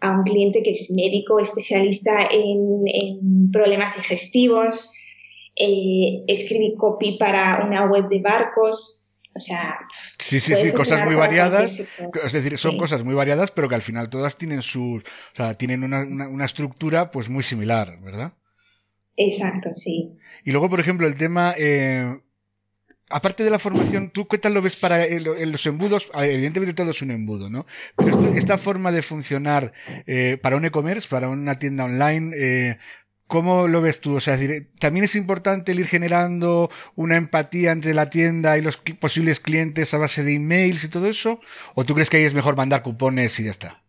[0.00, 4.92] a un cliente que es médico especialista en, en problemas digestivos,
[5.54, 9.01] eh, escribí copy para una web de barcos,
[9.34, 9.78] o sea,
[10.18, 11.80] sí, sí, sí, cosas muy variadas.
[12.22, 15.54] Es decir, son cosas muy variadas, pero que al final todas tienen su, o sea,
[15.54, 18.34] tienen una, una, estructura pues muy similar, ¿verdad?
[19.16, 20.18] Exacto, sí.
[20.44, 22.20] Y luego, por ejemplo, el tema, eh,
[23.08, 26.10] aparte de la formación, ¿tú qué tal lo ves para los embudos?
[26.14, 27.66] Evidentemente todo es un embudo, ¿no?
[27.96, 29.72] Pero esta forma de funcionar
[30.06, 32.78] eh, para un e-commerce, para una tienda online, eh,
[33.26, 34.16] ¿Cómo lo ves tú?
[34.16, 34.36] O sea,
[34.78, 39.94] también es importante el ir generando una empatía entre la tienda y los posibles clientes
[39.94, 41.40] a base de emails y todo eso.
[41.74, 43.82] ¿O tú crees que ahí es mejor mandar cupones y ya está?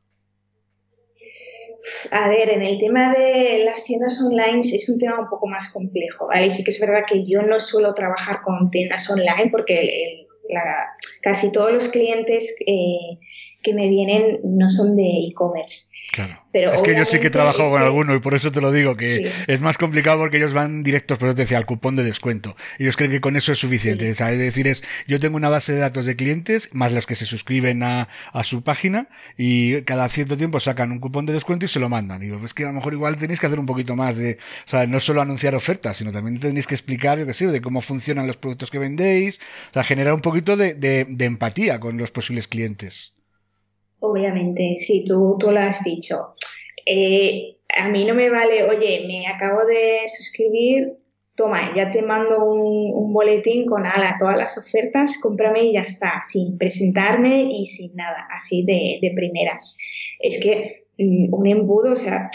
[2.11, 5.71] A ver, en el tema de las tiendas online es un tema un poco más
[5.73, 6.49] complejo, ¿vale?
[6.49, 10.27] Sí que es verdad que yo no suelo trabajar con tiendas online porque
[11.21, 13.19] casi todos los clientes eh,
[13.63, 15.93] que me vienen no son de e-commerce.
[16.11, 16.39] Claro.
[16.51, 18.71] Pero es que yo sí que he trabajado con alguno y por eso te lo
[18.71, 21.95] digo, que es más complicado porque ellos van directos, por eso te decía, al cupón
[21.95, 22.55] de descuento.
[22.77, 24.07] Ellos creen que con eso es suficiente.
[24.07, 27.25] Es decir, es, yo tengo una base de datos de clientes, más los que se
[27.25, 29.07] suscriben a, a su página,
[29.39, 32.21] y cada cierto tiempo sacan un cupón de descuento y se lo mandan.
[32.21, 34.69] Digo, es que a lo mejor igual tenéis que hacer un poquito más de, o
[34.69, 37.81] sea, no solo anunciar ofertas, sino también tenéis que explicar, yo que sé, de cómo
[37.81, 39.39] funcionan los productos que vendéis,
[39.71, 43.12] o sea, generar un poquito de, de, de empatía con los posibles clientes.
[44.05, 46.35] Obviamente, sí, tú, tú lo has dicho.
[46.85, 50.97] Eh, a mí no me vale, oye, me acabo de suscribir,
[51.35, 56.19] toma, ya te mando un, boletín con ala, todas las ofertas, cómprame y ya está,
[56.21, 59.77] sin presentarme y sin nada, así de, de primeras.
[60.19, 62.29] Es que mm, un embudo, o sea,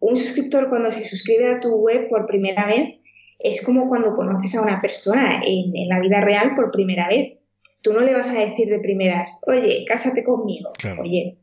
[0.00, 3.00] un suscriptor cuando se suscribe a tu web por primera vez
[3.38, 7.38] es como cuando conoces a una persona en, en la vida real por primera vez
[7.84, 10.72] tú no le vas a decir de primeras, oye, cásate conmigo.
[10.98, 11.36] Oye,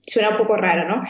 [0.00, 1.04] suena un poco raro, ¿no?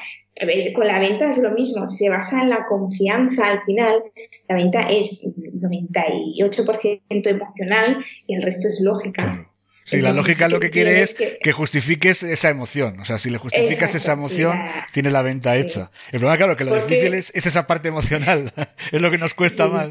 [0.74, 4.02] Con la venta es lo mismo, se basa en la confianza al final.
[4.48, 9.44] La venta es 98% emocional y el resto es lógica.
[9.84, 12.98] Sí, la lógica lo que quiere es que, justifiques esa emoción.
[12.98, 14.58] O sea, si le justificas esa emoción,
[14.92, 15.92] tienes la venta hecha.
[16.10, 18.52] El problema, claro, que lo difícil es, esa parte emocional.
[18.92, 19.90] es lo que nos cuesta más.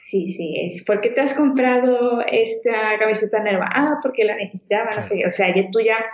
[0.00, 3.68] Sí, sí, es porque te has comprado esta camiseta nueva?
[3.72, 6.06] Ah, porque la necesitaba, no sé O sea, tú ya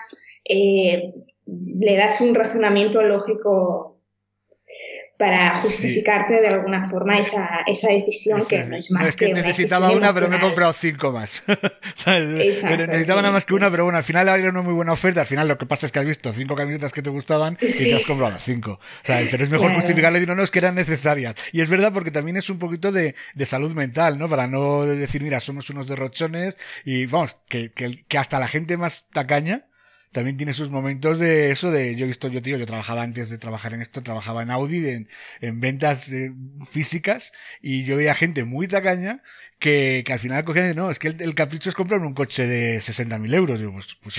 [0.44, 1.12] eh,
[1.46, 4.00] le das un razonamiento lógico
[5.18, 9.34] para justificarte de alguna forma esa, esa decisión que no es más no, es que,
[9.34, 11.42] necesitaba una, pero me he comprado cinco más.
[12.06, 15.22] necesitaba nada más que una, pero bueno, al final era una muy buena oferta.
[15.22, 17.66] Al final lo que pasa es que has visto cinco camisetas que te gustaban y
[17.66, 18.74] te has comprado las cinco.
[18.74, 21.34] O sea, pero es mejor justificarle y no, no, es que eran necesarias.
[21.50, 24.28] Y es verdad porque también es un poquito de, de salud mental, ¿no?
[24.28, 28.76] Para no decir, mira, somos unos derrochones y vamos, que, que, que hasta la gente
[28.76, 29.64] más tacaña
[30.12, 33.30] también tiene sus momentos de eso de yo he visto yo tío yo trabajaba antes
[33.30, 35.08] de trabajar en esto trabajaba en Audi en,
[35.40, 36.32] en ventas eh,
[36.68, 39.22] físicas y yo veía gente muy tacaña
[39.58, 42.78] que, que al final cogían no es que el, capricho es comprarme un coche de
[42.78, 44.18] 60.000 euros digo pues, pues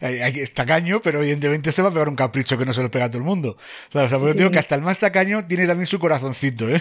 [0.00, 3.06] es tacaño pero evidentemente se va a pegar un capricho que no se lo pega
[3.06, 3.56] a todo el mundo
[3.92, 6.80] o sea, porque digo que hasta el más tacaño tiene también su corazoncito eh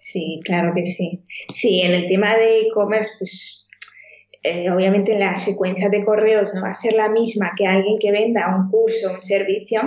[0.00, 1.24] Sí, claro que sí.
[1.48, 3.59] Sí, en el tema de e-commerce, pues
[4.42, 8.10] eh, obviamente la secuencia de correos no va a ser la misma que alguien que
[8.10, 9.82] venda un curso, un servicio,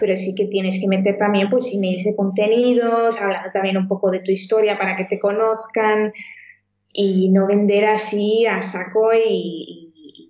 [0.00, 4.10] pero sí que tienes que meter también pues emails de contenidos, hablando también un poco
[4.10, 6.12] de tu historia para que te conozcan
[6.90, 9.87] y no vender así a saco y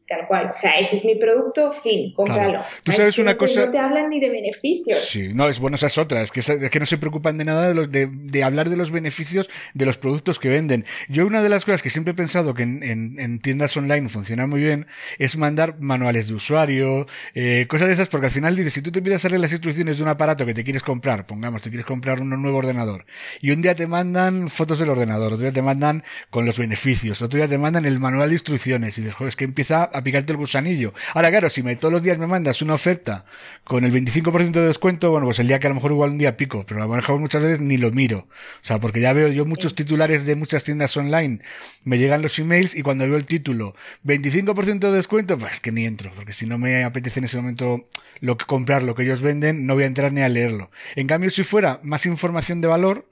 [0.08, 0.52] tal cual.
[0.54, 2.64] O sea, este es mi producto, fin, cómpralo.
[2.84, 3.66] Tú sabes una cosa.
[3.66, 4.98] No te hablan ni de beneficios.
[4.98, 6.22] Sí, no, es bueno, esa es otra.
[6.22, 8.76] Es que, es que no se preocupan de nada de, los, de, de, hablar de
[8.76, 10.84] los beneficios de los productos que venden.
[11.08, 14.08] Yo, una de las cosas que siempre he pensado que en, en, en tiendas online
[14.08, 14.86] funciona muy bien
[15.18, 18.90] es mandar manuales de usuario, eh, cosas de esas, porque al final dices, si tú
[18.90, 21.86] te pides hacer las instrucciones de un aparato que te quieres comprar, pongamos, te quieres
[21.86, 23.04] comprar un nuevo ordenador,
[23.40, 27.22] y un día te mandan fotos del ordenador, otro día te mandan con los beneficios,
[27.22, 30.02] otro día te mandan el manual de instrucciones, y dices, joder, es que empieza a
[30.02, 30.92] picarte el gusanillo.
[31.14, 33.24] Ahora, claro, si me, todos los días me mandas una oferta
[33.64, 36.18] con el 25% de descuento, bueno, pues el día que a lo mejor igual un
[36.18, 38.18] día pico, pero a lo mejor muchas veces ni lo miro.
[38.28, 41.40] O sea, porque ya veo yo muchos titulares de muchas tiendas online,
[41.84, 45.86] me llegan los emails y cuando veo el título 25% de descuento, pues que ni
[45.86, 47.86] entro, porque si no me apetece en ese momento
[48.20, 50.70] lo que comprar, lo que ellos venden, no voy a entrar ni a leerlo.
[50.96, 53.08] En cambio, si fuera más información de valor,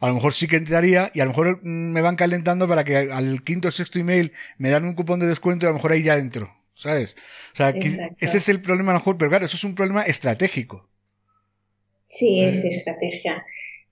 [0.00, 2.96] a lo mejor sí que entraría y a lo mejor me van calentando para que
[2.96, 5.92] al quinto o sexto email me dan un cupón de descuento y a lo mejor
[5.92, 7.16] ahí ya entro, ¿sabes?
[7.52, 10.02] O sea, ese es el problema a lo mejor, pero claro, eso es un problema
[10.02, 10.88] estratégico.
[12.08, 13.44] Sí, es estrategia.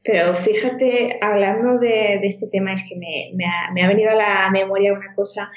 [0.04, 4.14] Pero fíjate, hablando de, este tema, es que me, me, ha, me, ha, venido a
[4.14, 5.50] la memoria una cosa.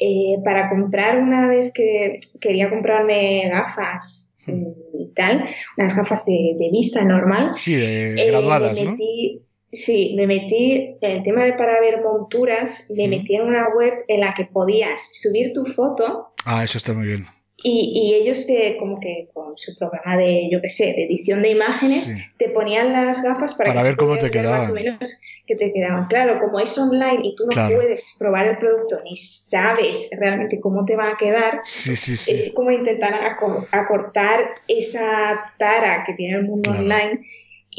[0.00, 4.66] Eh, para comprar una vez que quería comprarme gafas hmm.
[5.00, 5.44] y tal,
[5.76, 7.50] unas gafas de, de vista normal.
[7.56, 12.90] Sí, de graduadas, eh, metí, Sí, me metí, en el tema de para ver monturas,
[12.96, 16.32] me metí en una web en la que podías subir tu foto.
[16.44, 17.26] Ah, eso está muy bien.
[17.62, 21.42] Y, y ellos te, como que con su programa de, yo qué sé, de edición
[21.42, 24.58] de imágenes, te ponían las gafas para, para ver cómo te quedaban.
[24.58, 26.06] Más o menos que te quedaban.
[26.06, 30.84] Claro, como es online y tú no puedes probar el producto ni sabes realmente cómo
[30.84, 32.32] te va a quedar, sí, sí, sí.
[32.32, 33.14] es como intentar
[33.72, 37.22] acortar esa tara que tiene el mundo online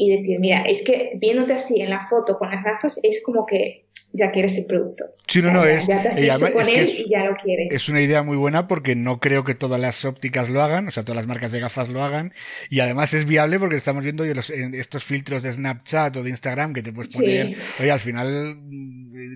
[0.00, 3.44] y decir, mira, es que viéndote así en la foto con las gafas es como
[3.44, 3.84] que
[4.14, 5.04] ya quieres el producto.
[5.26, 7.68] Sí, no, no, es, ya te has con él y ya lo quieres.
[7.70, 10.90] Es una idea muy buena porque no creo que todas las ópticas lo hagan, o
[10.90, 12.32] sea, todas las marcas de gafas lo hagan,
[12.70, 16.82] y además es viable porque estamos viendo estos filtros de Snapchat o de Instagram que
[16.82, 18.58] te puedes poner, oye, al final,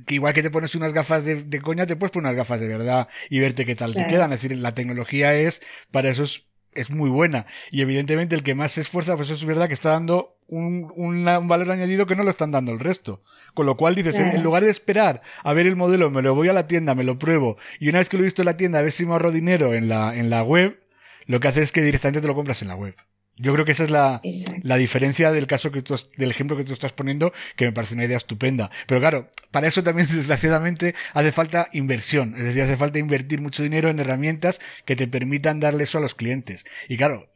[0.07, 2.69] que igual que te pones unas gafas de, coña, te puedes poner unas gafas de
[2.69, 4.33] verdad y verte qué tal te quedan.
[4.33, 7.47] Es decir, la tecnología es para esos es muy buena.
[7.71, 11.25] Y evidentemente el que más se esfuerza, pues es verdad que está dando un, un,
[11.25, 13.23] valor añadido que no lo están dando el resto.
[13.55, 16.49] Con lo cual dices, en, lugar de esperar a ver el modelo, me lo voy
[16.49, 18.57] a la tienda, me lo pruebo, y una vez que lo he visto en la
[18.57, 20.81] tienda, a ver si me ahorro dinero en la, en la web,
[21.27, 22.95] lo que hace es que directamente te lo compras en la web.
[23.37, 24.21] Yo creo que esa es la,
[24.63, 27.95] la diferencia del caso que tú, del ejemplo que tú estás poniendo, que me parece
[27.95, 28.71] una idea estupenda.
[28.87, 32.35] Pero claro, para eso también, desgraciadamente, hace falta inversión.
[32.37, 36.01] Es decir, hace falta invertir mucho dinero en herramientas que te permitan darle eso a
[36.01, 36.65] los clientes.
[36.89, 37.27] Y claro,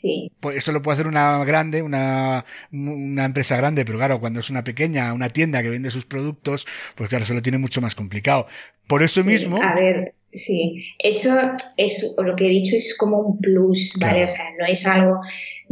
[0.41, 4.51] pues eso lo puede hacer una grande, una, una empresa grande, pero claro, cuando es
[4.51, 7.95] una pequeña, una tienda que vende sus productos, pues claro, se lo tiene mucho más
[7.95, 8.47] complicado.
[8.87, 9.63] Por eso mismo.
[9.63, 11.31] A ver, sí, eso
[11.77, 14.25] es, lo que he dicho es como un plus, ¿vale?
[14.25, 15.21] O sea, no es algo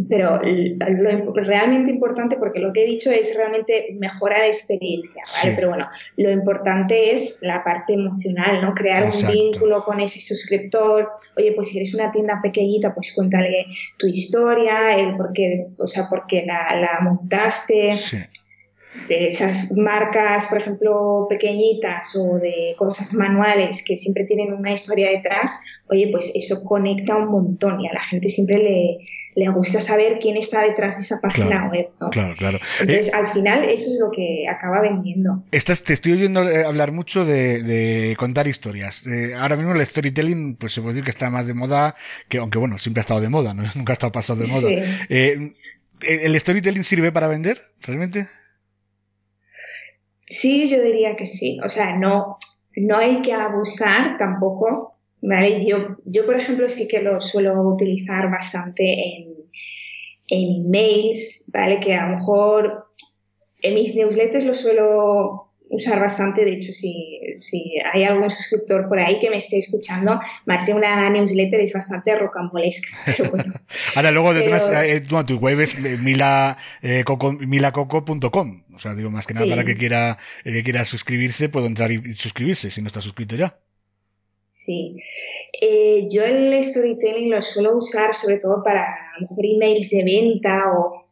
[0.09, 5.55] pero lo realmente importante, porque lo que he dicho es realmente mejorar la experiencia, ¿vale?
[5.57, 8.75] Pero bueno, lo importante es la parte emocional, ¿no?
[8.75, 11.09] Crear un vínculo con ese suscriptor.
[11.37, 13.67] Oye, pues si eres una tienda pequeñita, pues cuéntale
[13.97, 17.93] tu historia, el por qué, o sea, por qué la, la montaste.
[19.09, 25.11] De esas marcas, por ejemplo, pequeñitas o de cosas manuales que siempre tienen una historia
[25.11, 28.99] detrás, oye, pues eso conecta un montón y a la gente siempre le,
[29.37, 31.89] le gusta saber quién está detrás de esa página web.
[32.01, 32.09] ¿no?
[32.09, 32.59] Claro, claro.
[32.81, 35.45] Entonces, eh, al final, eso es lo que acaba vendiendo.
[35.53, 39.07] Estás, te estoy oyendo eh, hablar mucho de, de contar historias.
[39.07, 41.95] Eh, ahora mismo el storytelling, pues se puede decir que está más de moda,
[42.29, 43.63] que aunque bueno, siempre ha estado de moda, ¿no?
[43.75, 44.69] nunca ha estado pasado de moda.
[46.01, 48.29] ¿El storytelling sirve para vender, realmente?
[50.27, 51.59] Sí, yo diría que sí.
[51.65, 52.39] O sea, no,
[52.77, 55.65] no hay que abusar tampoco, ¿vale?
[55.65, 59.35] Yo, yo, por ejemplo, sí que lo suelo utilizar bastante en,
[60.29, 61.79] en emails, ¿vale?
[61.79, 62.87] Que a lo mejor
[63.63, 66.45] en mis newsletters lo suelo usar bastante.
[66.45, 70.75] De hecho, si, si hay algún suscriptor por ahí que me esté escuchando, más de
[70.75, 72.97] una newsletter es bastante rocambolesca.
[73.17, 73.55] Pero bueno.
[73.95, 77.05] Ahora, luego detrás, eh, tu web es eh, mila, eh,
[77.41, 78.65] milacoco.com.
[78.75, 81.91] O sea, digo, más que nada para que quiera, el que quiera suscribirse, puedo entrar
[81.93, 83.59] y suscribirse si no está suscrito ya.
[84.57, 84.97] Sí.
[85.61, 90.03] Eh, yo el storytelling lo suelo usar sobre todo para a lo mejor emails de
[90.03, 91.06] venta o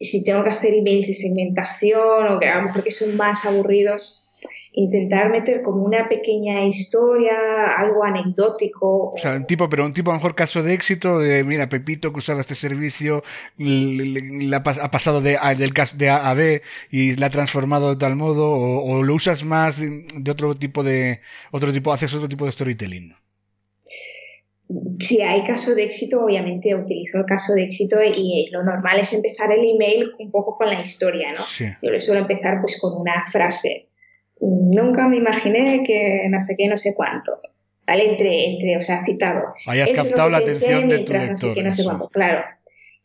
[0.00, 3.44] si tengo que hacer emails de segmentación o que a lo mejor que son más
[3.44, 4.24] aburridos,
[4.72, 7.32] intentar meter como una pequeña historia,
[7.78, 9.12] algo anecdótico.
[9.12, 11.68] O sea, un tipo, pero un tipo a lo mejor caso de éxito, de mira,
[11.68, 13.22] Pepito que usaba este servicio,
[13.58, 18.52] ha pasado de, del de A a B y la ha transformado de tal modo,
[18.52, 21.20] o, lo usas más de, otro tipo de,
[21.50, 23.14] otro tipo, haces otro tipo de storytelling
[24.98, 29.12] si hay caso de éxito, obviamente utilizo el caso de éxito y lo normal es
[29.14, 31.42] empezar el email un poco con la historia, ¿no?
[31.82, 33.88] Yo le suelo empezar pues con una frase.
[34.40, 37.40] Nunca me imaginé que no sé qué, no sé cuánto.
[37.86, 38.10] ¿Vale?
[38.10, 39.54] Entre, entre, o sea, citado.
[39.66, 41.64] Hayas captado la atención de tu lector.
[41.64, 42.08] no sé cuánto.
[42.10, 42.44] Claro.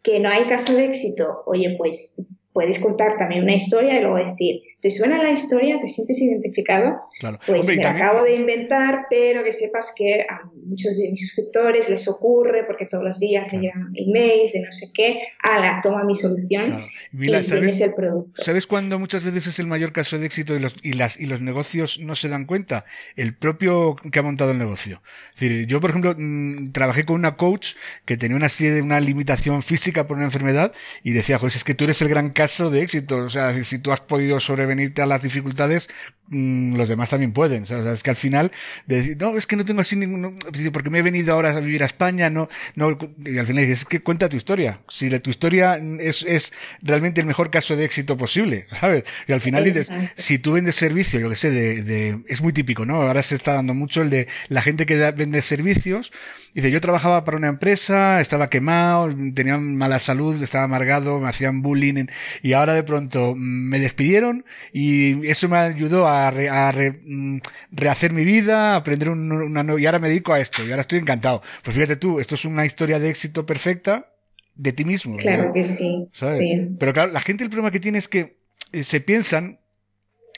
[0.01, 1.43] Que no hay caso de éxito.
[1.45, 5.79] Oye, pues puedes contar también una historia y luego decir, ¿te suena la historia?
[5.79, 6.99] ¿Te sientes identificado?
[7.17, 7.39] Claro.
[7.47, 12.05] Pues me acabo de inventar, pero que sepas que a muchos de mis suscriptores les
[12.09, 16.15] ocurre porque todos los días me llegan emails de no sé qué, ala, toma mi
[16.15, 16.85] solución claro.
[17.13, 18.43] y ¿sabes, el producto.
[18.43, 21.27] ¿Sabes cuándo muchas veces es el mayor caso de éxito y los, y, las, y
[21.27, 22.83] los negocios no se dan cuenta?
[23.15, 25.01] El propio que ha montado el negocio.
[25.33, 28.81] Es decir, yo, por ejemplo, mm, trabajé con una coach que tenía una serie de
[28.81, 30.73] una limitación física por una enfermedad
[31.03, 33.15] y decía, pues es que tú eres el gran caso de éxito.
[33.15, 34.41] O sea, si tú has podido
[34.73, 35.89] sobrevenirte a las dificultades,
[36.27, 37.63] mm, los demás también pueden.
[37.63, 38.51] O sea, es que al final,
[38.87, 40.35] decir, no, es que no tengo así ningún,
[40.71, 43.79] porque me he venido ahora a vivir a España, no, no, y al final dices,
[43.79, 44.79] es que cuenta tu historia.
[44.87, 49.03] Si tu historia es, es realmente el mejor caso de éxito posible, ¿sabes?
[49.27, 52.53] Y al final dices, si tú vendes servicio, yo que sé, de, de, es muy
[52.53, 53.01] típico, ¿no?
[53.01, 56.11] Ahora se está dando mucho el de la gente que vende servicios,
[56.53, 61.61] dice, yo trabajaba para una empresa, estaba quemado, tenía mala salud, estaba amargado, me hacían
[61.61, 62.07] bullying,
[62.41, 67.37] y ahora de pronto me despidieron y eso me ayudó a, mm,
[67.71, 70.99] rehacer mi vida, aprender una nueva, y ahora me dedico a esto y ahora estoy
[70.99, 71.41] encantado.
[71.63, 74.07] Pues fíjate tú, esto es una historia de éxito perfecta
[74.55, 75.15] de ti mismo.
[75.15, 76.75] Claro que sí, sí.
[76.79, 78.37] Pero claro, la gente el problema que tiene es que
[78.71, 79.59] eh, se piensan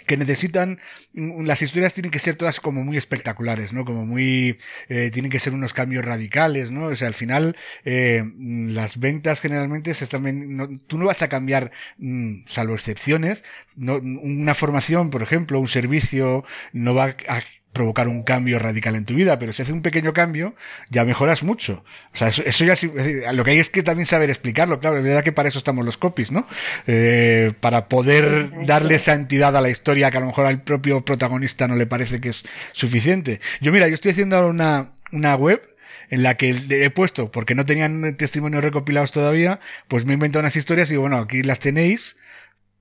[0.05, 0.79] que necesitan,
[1.13, 3.85] mm, las historias tienen que ser todas como muy espectaculares, ¿no?
[3.85, 4.57] Como muy,
[4.89, 6.87] eh, tienen que ser unos cambios radicales, ¿no?
[6.87, 11.29] O sea, al final, eh, las ventas generalmente se están, no, tú no vas a
[11.29, 13.43] cambiar, mm, salvo excepciones,
[13.75, 16.43] no, una formación, por ejemplo, un servicio,
[16.73, 17.41] no va a
[17.75, 20.55] provocar un cambio radical en tu vida, pero si hace un pequeño cambio,
[20.89, 21.83] ya mejoras mucho.
[22.13, 25.03] O sea, eso, eso ya lo que hay es que también saber explicarlo, claro, es
[25.03, 26.47] verdad que para eso estamos los copies, ¿no?
[26.87, 31.03] Eh, para poder darle esa entidad a la historia que a lo mejor al propio
[31.03, 33.41] protagonista no le parece que es suficiente.
[33.59, 35.61] Yo mira, yo estoy haciendo ahora una, una web
[36.09, 39.59] en la que he puesto, porque no tenían testimonios recopilados todavía,
[39.89, 42.17] pues me he inventado unas historias y digo, bueno, aquí las tenéis,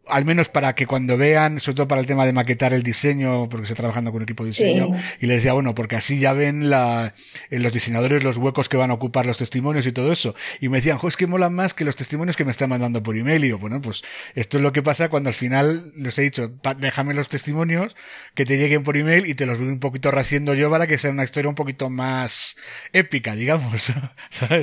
[0.08, 3.48] al menos para que cuando vean, sobre todo para el tema de maquetar el diseño,
[3.48, 4.90] porque estoy trabajando con un equipo de diseño,
[5.20, 7.12] y les decía, bueno, porque así ya ven la,
[7.50, 10.34] en los diseñadores los huecos que van a ocupar los testimonios y todo eso.
[10.60, 13.02] Y me decían, jo, es que molan más que los testimonios que me están mandando
[13.02, 13.42] por email.
[13.44, 14.02] Y digo, bueno, pues
[14.34, 17.96] esto es lo que pasa cuando al final les he dicho, déjame los testimonios
[18.34, 20.98] que te lleguen por email y te los voy un poquito rehaciendo yo para que
[20.98, 22.56] sea una historia un poquito más
[22.92, 23.92] épica, digamos.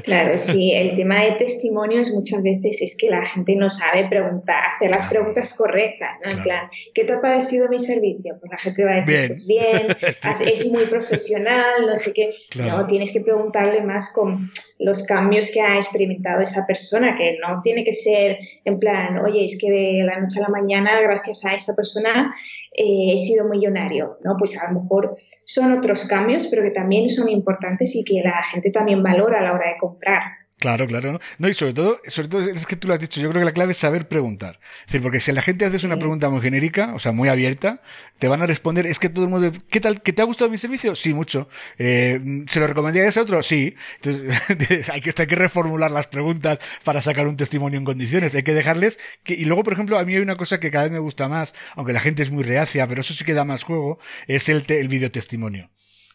[0.04, 4.64] Claro, sí, el tema de testimonios muchas veces es que la gente no sabe preguntar,
[4.76, 6.32] hacer las preguntas correctas, ¿no?
[6.32, 8.38] En plan, ¿qué te ha parecido mi servicio?
[8.40, 9.88] Pues la gente va a decir, pues bien,
[10.52, 12.34] es muy profesional, no sé qué.
[12.58, 17.62] No, tienes que preguntarle más con los cambios que ha experimentado esa persona, que no
[17.62, 21.46] tiene que ser en plan, oye, es que de la noche a la mañana, gracias
[21.46, 22.34] a esa persona,
[22.74, 24.36] eh, he sido millonario, ¿no?
[24.38, 25.14] Pues a lo mejor
[25.46, 29.42] son otros cambios, pero que también son importantes y que la gente también valora a
[29.42, 30.22] la hora de comprar.
[30.62, 31.20] Claro, claro.
[31.40, 33.46] No, y sobre todo, sobre todo es que tú lo has dicho, yo creo que
[33.46, 34.60] la clave es saber preguntar.
[34.82, 37.82] Es decir, porque si la gente hace una pregunta muy genérica, o sea, muy abierta,
[38.20, 40.04] te van a responder, es que todo el mundo, ¿qué tal?
[40.04, 40.94] ¿Que te ha gustado mi servicio?
[40.94, 41.50] Sí, mucho.
[41.80, 43.42] Eh, ¿Se lo recomendarías a otro?
[43.42, 43.76] Sí.
[44.04, 48.36] Entonces, hay que, hay que reformular las preguntas para sacar un testimonio en condiciones.
[48.36, 50.84] Hay que dejarles que, y luego, por ejemplo, a mí hay una cosa que cada
[50.84, 53.46] vez me gusta más, aunque la gente es muy reacia, pero eso sí que da
[53.46, 53.98] más juego,
[54.28, 55.72] es el, te, el videotestimonio.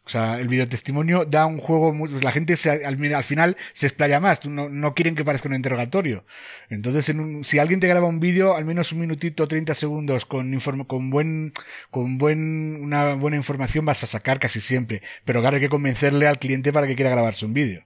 [0.06, 3.56] O sea, el videotestimonio da un juego, muy, pues la gente se, al, al, final
[3.72, 6.24] se explaya más, no, no, quieren que parezca un interrogatorio.
[6.70, 10.24] Entonces, en un, si alguien te graba un vídeo, al menos un minutito, 30 segundos,
[10.24, 11.52] con, inform, con buen,
[11.90, 15.02] con buen, una buena información vas a sacar casi siempre.
[15.24, 17.82] Pero claro, hay que convencerle al cliente para que quiera grabarse un vídeo.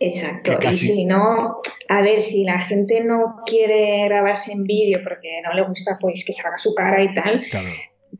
[0.00, 0.58] Exacto.
[0.60, 5.54] Y si no, a ver, si la gente no quiere grabarse en vídeo porque no
[5.54, 7.70] le gusta pues que salga su cara y tal, claro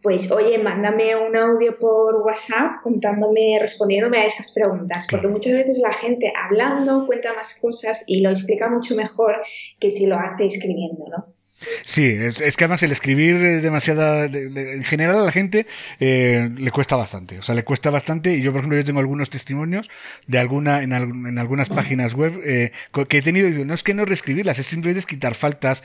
[0.02, 5.78] pues oye, mándame un audio por WhatsApp contándome, respondiéndome a estas preguntas, porque muchas veces
[5.78, 9.40] la gente hablando cuenta más cosas y lo explica mucho mejor
[9.80, 11.35] que si lo hace escribiendo, ¿no?
[11.84, 15.66] Sí, es, que además el escribir demasiada, en general a la gente
[16.00, 19.00] eh, le cuesta bastante, o sea, le cuesta bastante y yo por ejemplo yo tengo
[19.00, 19.88] algunos testimonios
[20.26, 22.72] de alguna en, en algunas páginas web eh,
[23.08, 25.82] que he tenido y no es que no reescribirlas, es simplemente es quitar faltas,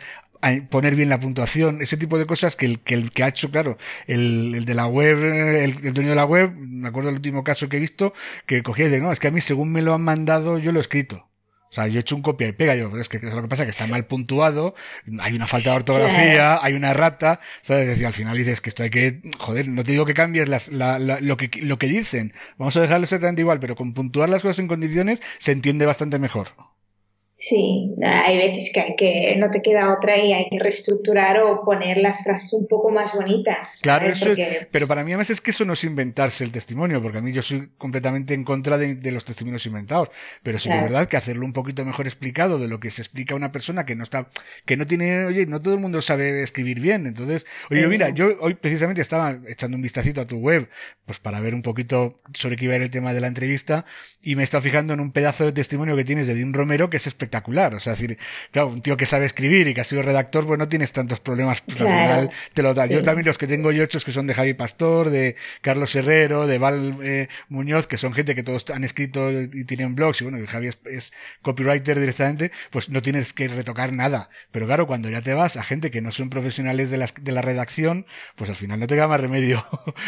[0.69, 3.49] poner bien la puntuación, ese tipo de cosas que el que, el que ha hecho,
[3.49, 7.17] claro, el, el de la web, el, el, dueño de la web, me acuerdo del
[7.17, 8.13] último caso que he visto,
[8.45, 10.71] que cogía y de, no, es que a mí según me lo han mandado yo
[10.73, 11.30] lo he escrito.
[11.71, 13.63] O sea, yo he hecho un copia y pega, yo, es que lo que pasa
[13.63, 14.75] es que está mal puntuado,
[15.21, 17.83] hay una falta de ortografía, hay una rata, ¿sabes?
[17.83, 20.49] Es decir, al final dices que esto hay que, joder, no te digo que cambies
[20.49, 23.93] las, la, la, lo que, lo que dicen, vamos a dejarlo exactamente igual, pero con
[23.93, 26.49] puntuar las cosas en condiciones se entiende bastante mejor.
[27.43, 31.65] Sí, hay veces que, hay que no te queda otra y hay que reestructurar o
[31.65, 33.79] poner las frases un poco más bonitas.
[33.81, 34.67] Claro, eso, porque...
[34.69, 37.21] pero para mí a veces es que eso no es inventarse el testimonio, porque a
[37.21, 40.11] mí yo soy completamente en contra de, de los testimonios inventados.
[40.43, 40.81] Pero sí claro.
[40.81, 43.37] que es verdad que hacerlo un poquito mejor explicado de lo que se explica a
[43.37, 44.29] una persona que no está,
[44.67, 47.07] que no tiene, oye, no todo el mundo sabe escribir bien.
[47.07, 50.69] Entonces, oye, mira, yo hoy precisamente estaba echando un vistacito a tu web,
[51.05, 53.83] pues para ver un poquito sobre qué iba a ir el tema de la entrevista,
[54.21, 56.91] y me he estado fijando en un pedazo de testimonio que tienes de Dean Romero
[56.91, 57.73] que es espectacular espectacular.
[57.73, 58.17] O sea, decir,
[58.51, 61.19] claro, un tío que sabe escribir y que ha sido redactor, pues no tienes tantos
[61.19, 61.61] problemas.
[61.61, 62.87] Pues, claro, al final te lo da.
[62.87, 62.93] Sí.
[62.93, 66.47] Yo también los que tengo yo hechos que son de Javi Pastor, de Carlos Herrero,
[66.47, 70.25] de Val eh, Muñoz, que son gente que todos han escrito y tienen blogs, y
[70.25, 74.29] bueno, Javi es, es, copywriter directamente, pues no tienes que retocar nada.
[74.51, 77.31] Pero claro, cuando ya te vas a gente que no son profesionales de, las, de
[77.31, 78.05] la redacción,
[78.35, 79.63] pues al final no te queda más remedio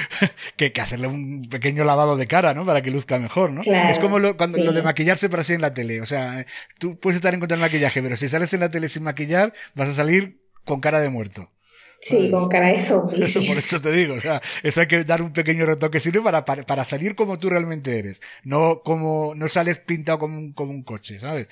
[0.57, 2.65] que, que, hacerle un pequeño lavado de cara, ¿no?
[2.65, 3.61] Para que luzca mejor, ¿no?
[3.61, 4.63] Claro, es como lo, cuando, sí.
[4.63, 6.01] lo de maquillarse para así en la tele.
[6.01, 6.45] O sea,
[6.79, 9.53] tú puedes estar en contra del maquillaje, pero si sales en la tele sin maquillar,
[9.75, 11.51] vas a salir con cara de muerto.
[11.99, 13.27] Sí, con cara de zombie.
[13.27, 13.45] Sí.
[13.45, 16.45] Por eso te digo, o sea, eso hay que dar un pequeño retoque sirve para,
[16.45, 18.21] para, para, salir como tú realmente eres.
[18.43, 21.49] No como, no sales pintado como un, como un coche, ¿sabes?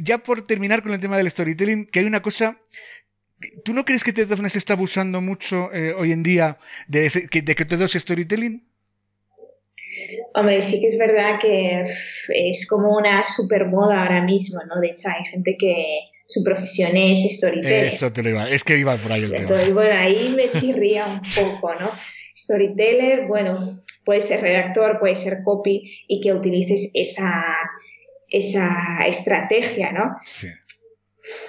[0.00, 2.58] Ya por terminar con el tema del storytelling, que hay una cosa
[3.64, 7.26] ¿Tú no crees que TED se está abusando mucho eh, hoy en día de, ese,
[7.28, 8.62] de que todo es storytelling?
[10.34, 11.82] Hombre, sí que es verdad que
[12.28, 14.80] es como una super moda ahora mismo, ¿no?
[14.80, 17.86] De hecho, hay gente que su profesión es storyteller.
[17.86, 19.74] Eso te lo iba, es que iba por ahí el Entonces, tema.
[19.80, 21.90] bueno, ahí me chirría un poco, ¿no?
[22.36, 27.44] Storyteller, bueno, puede ser redactor, puede ser copy y que utilices esa,
[28.28, 30.16] esa estrategia, ¿no?
[30.24, 30.48] Sí.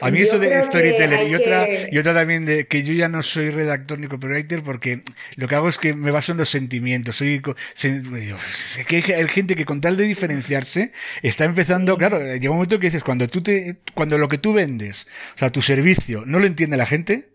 [0.03, 1.89] A mí yo eso de storyteller y otra, que...
[1.91, 5.01] y otra también de que yo ya no soy redactor ni copywriter porque
[5.35, 7.15] lo que hago es que me baso en los sentimientos.
[7.15, 7.41] Soy,
[7.73, 10.91] sé que hay gente que con tal de diferenciarse
[11.21, 11.99] está empezando, sí.
[11.99, 15.37] claro, llega un momento que dices, cuando tú te, cuando lo que tú vendes, o
[15.39, 17.32] sea, tu servicio, no lo entiende la gente,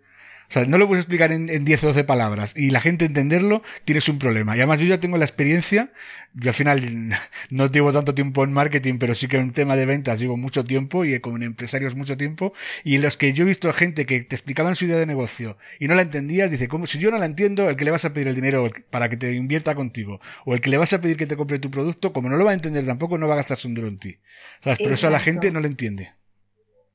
[0.48, 3.04] o sea, no lo puedes explicar en, en 10 o 12 palabras y la gente
[3.04, 4.56] entenderlo, tienes un problema.
[4.56, 5.92] Y además yo ya tengo la experiencia,
[6.32, 6.80] yo al final
[7.50, 10.64] no llevo tanto tiempo en marketing, pero sí que en tema de ventas llevo mucho
[10.64, 12.54] tiempo y con empresarios mucho tiempo.
[12.82, 15.04] Y en los que yo he visto a gente que te explicaban su idea de
[15.04, 17.90] negocio y no la entendías, dice, como si yo no la entiendo, el que le
[17.90, 20.94] vas a pedir el dinero para que te invierta contigo o el que le vas
[20.94, 23.28] a pedir que te compre tu producto, como no lo va a entender tampoco, no
[23.28, 24.16] va a gastar un duro en ti.
[24.64, 24.78] ¿Sabes?
[24.78, 26.17] Pero eso a la gente no lo entiende.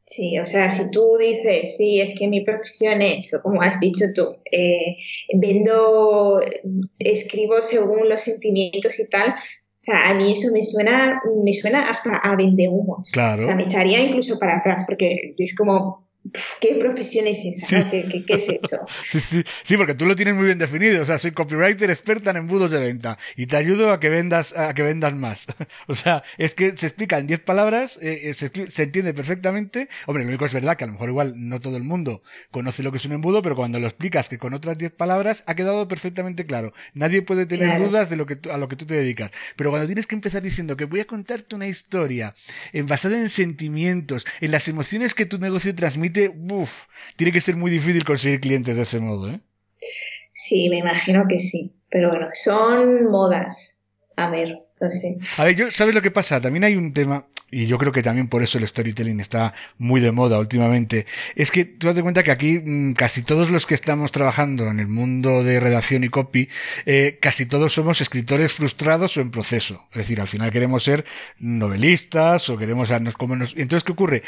[0.05, 3.79] Sí, o sea, si tú dices, sí, es que mi profesión es, o como has
[3.79, 4.97] dicho tú, eh,
[5.33, 6.41] vendo,
[6.99, 11.89] escribo según los sentimientos y tal, o sea, a mí eso me suena, me suena
[11.89, 13.11] hasta a vendehumos.
[13.11, 13.43] Claro.
[13.43, 16.02] O sea, me echaría incluso para atrás porque es como,
[16.61, 17.67] ¿Qué profesión es esa?
[17.67, 17.75] Sí.
[17.91, 18.85] ¿Qué, qué, ¿Qué, es eso?
[19.07, 21.01] Sí, sí, sí, porque tú lo tienes muy bien definido.
[21.01, 24.57] O sea, soy copywriter experta en embudos de venta y te ayudo a que vendas,
[24.57, 25.45] a que vendas más.
[25.87, 29.89] O sea, es que se explica en 10 palabras, eh, se, se, entiende perfectamente.
[30.05, 32.21] Hombre, lo único es verdad que a lo mejor igual no todo el mundo
[32.51, 35.43] conoce lo que es un embudo, pero cuando lo explicas que con otras 10 palabras
[35.47, 36.73] ha quedado perfectamente claro.
[36.93, 37.89] Nadie puede tener claro.
[37.89, 39.31] dudas de lo que a lo que tú te dedicas.
[39.55, 42.33] Pero cuando tienes que empezar diciendo que voy a contarte una historia
[42.71, 47.71] en, basada en sentimientos, en las emociones que tu negocio transmite, tiene que ser muy
[47.71, 49.41] difícil conseguir clientes de ese modo, ¿eh?
[50.33, 51.75] Sí, me imagino que sí.
[51.89, 53.87] Pero bueno, son modas.
[54.15, 54.59] A ver,
[55.37, 56.41] A ver, yo, ¿sabes lo que pasa?
[56.41, 57.25] También hay un tema.
[57.51, 61.05] y yo creo que también por eso el storytelling está muy de moda últimamente,
[61.35, 64.79] es que tú das cuenta que aquí mm, casi todos los que estamos trabajando en
[64.79, 66.49] el mundo de redacción y copy,
[66.85, 69.85] eh, casi todos somos escritores frustrados o en proceso.
[69.91, 71.05] Es decir, al final queremos ser
[71.39, 72.91] novelistas o queremos...
[73.17, 74.23] Como nos, entonces, ¿qué ocurre?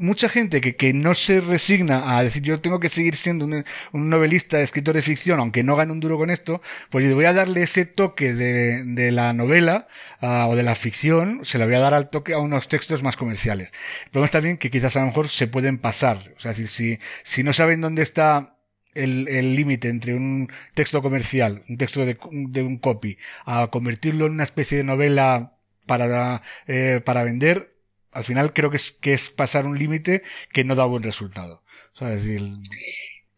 [0.00, 3.64] mucha gente que, que no se resigna a decir yo tengo que seguir siendo un,
[3.92, 7.32] un novelista, escritor de ficción, aunque no gane un duro con esto, pues voy a
[7.32, 9.88] darle ese toque de, de la novela
[10.20, 13.02] uh, o de la ficción, se la voy a dar al toque a unos textos
[13.02, 13.72] más comerciales.
[14.04, 16.18] El problema es también que quizás a lo mejor se pueden pasar.
[16.36, 18.56] O sea, es decir, si, si no saben dónde está
[18.94, 23.16] el límite entre un texto comercial, un texto de, de, un copy,
[23.46, 27.74] a convertirlo en una especie de novela para, eh, para vender,
[28.10, 30.22] al final creo que es, que es pasar un límite
[30.52, 31.62] que no da buen resultado.
[31.94, 32.42] O sea, es decir,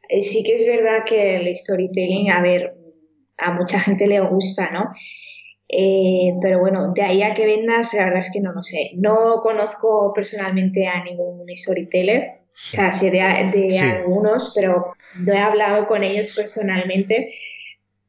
[0.09, 2.75] eh, sí que es verdad que el storytelling, a ver,
[3.39, 4.91] a mucha gente le gusta, ¿no?
[5.77, 8.93] Eh, pero bueno, de ahí a que vendas, la verdad es que no lo sé.
[8.95, 13.19] No conozco personalmente a ningún storyteller, o sea, sé de,
[13.53, 17.35] de algunos, pero no he hablado con ellos personalmente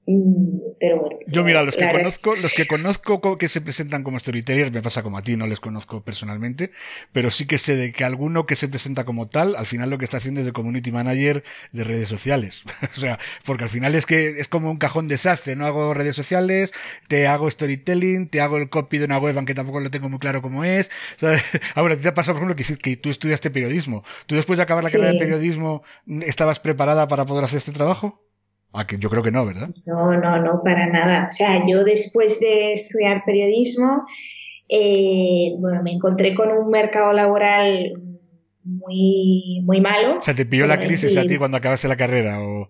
[0.06, 1.20] pero bueno.
[1.28, 5.02] Yo mira, los que conozco, los que conozco que se presentan como storytellers, me pasa
[5.02, 6.70] como a ti, no les conozco personalmente,
[7.12, 9.98] pero sí que sé de que alguno que se presenta como tal, al final lo
[9.98, 12.64] que está haciendo es de community manager de redes sociales.
[12.84, 16.16] o sea, porque al final es que es como un cajón desastre, no hago redes
[16.16, 16.74] sociales,
[17.08, 20.20] te hago storytelling, te hago el copy de una web aunque tampoco lo tengo muy
[20.20, 20.92] claro cómo es.
[21.76, 24.04] Ahora, te ha pasado, por ejemplo, que, que tú estudiaste periodismo.
[24.28, 25.84] ¿Tú después de acabar la carrera de periodismo
[26.22, 28.22] estabas preparada para poder hacer este trabajo?
[28.76, 29.70] Ah, que yo creo que no, ¿verdad?
[29.86, 31.28] No, no, no, para nada.
[31.30, 34.06] O sea, yo después de estudiar periodismo,
[34.68, 37.94] eh, bueno, me encontré con un mercado laboral
[38.64, 40.18] muy, muy malo.
[40.18, 42.42] O sea, ¿te pilló la crisis a ti cuando acabaste la carrera?
[42.42, 42.70] O...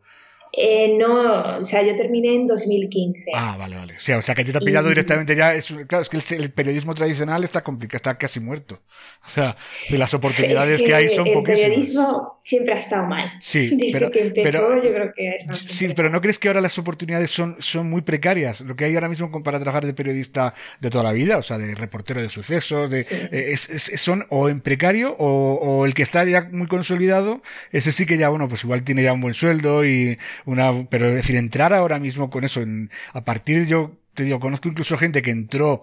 [0.57, 3.31] Eh, no, o sea, yo terminé en 2015.
[3.33, 3.95] Ah, vale, vale.
[3.95, 5.53] O sea, o sea que te ha pillado directamente ya.
[5.53, 8.79] Es, claro, es que el, periodismo tradicional está complicado, está casi muerto.
[9.25, 9.57] O sea,
[9.89, 11.59] las oportunidades que, hay son poquísimas.
[11.59, 13.31] El periodismo siempre ha estado mal.
[13.41, 16.61] Sí, Desde pero, que empezó, yo creo que es Sí, pero ¿no crees que ahora
[16.61, 18.61] las oportunidades son, son muy precarias?
[18.61, 21.57] Lo que hay ahora mismo para trabajar de periodista de toda la vida, o sea,
[21.57, 25.93] de reportero de sucesos, de, eh, es, es, son o en precario o, o el
[25.93, 27.41] que está ya muy consolidado,
[27.71, 31.09] ese sí que ya, bueno, pues igual tiene ya un buen sueldo y una, pero
[31.09, 34.97] es decir, entrar ahora mismo con eso, en, a partir yo te digo, conozco incluso
[34.97, 35.81] gente que entró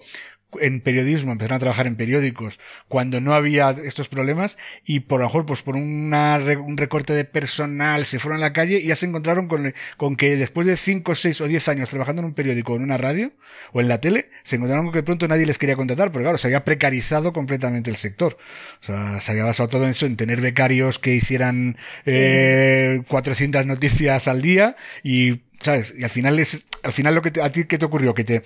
[0.61, 5.27] en periodismo, empezaron a trabajar en periódicos cuando no había estos problemas y por lo
[5.27, 8.97] mejor pues por una, un recorte de personal se fueron a la calle y ya
[8.97, 12.35] se encontraron con, con que después de 5, 6 o 10 años trabajando en un
[12.35, 13.33] periódico o en una radio
[13.73, 16.39] o en la tele, se encontraron con que pronto nadie les quería contratar porque claro,
[16.39, 18.37] se había precarizado completamente el sector.
[18.81, 23.67] O sea, se había basado todo en eso, en tener becarios que hicieran eh, 400
[23.67, 25.95] noticias al día y ¿sabes?
[25.97, 28.15] Y al final es, al final lo que a ti, ¿qué te ocurrió?
[28.15, 28.43] Que te,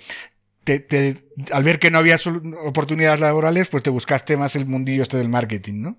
[0.67, 1.15] te,
[1.51, 2.17] al ver que no había
[2.65, 5.97] oportunidades laborales, pues te buscaste más el mundillo este del marketing, ¿no?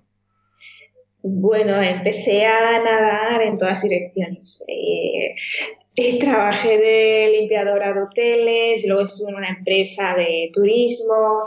[1.21, 4.63] Bueno, empecé a nadar en todas direcciones.
[4.69, 5.35] Eh,
[5.95, 11.43] eh, trabajé de limpiadora de hoteles, luego estuve en una empresa de turismo.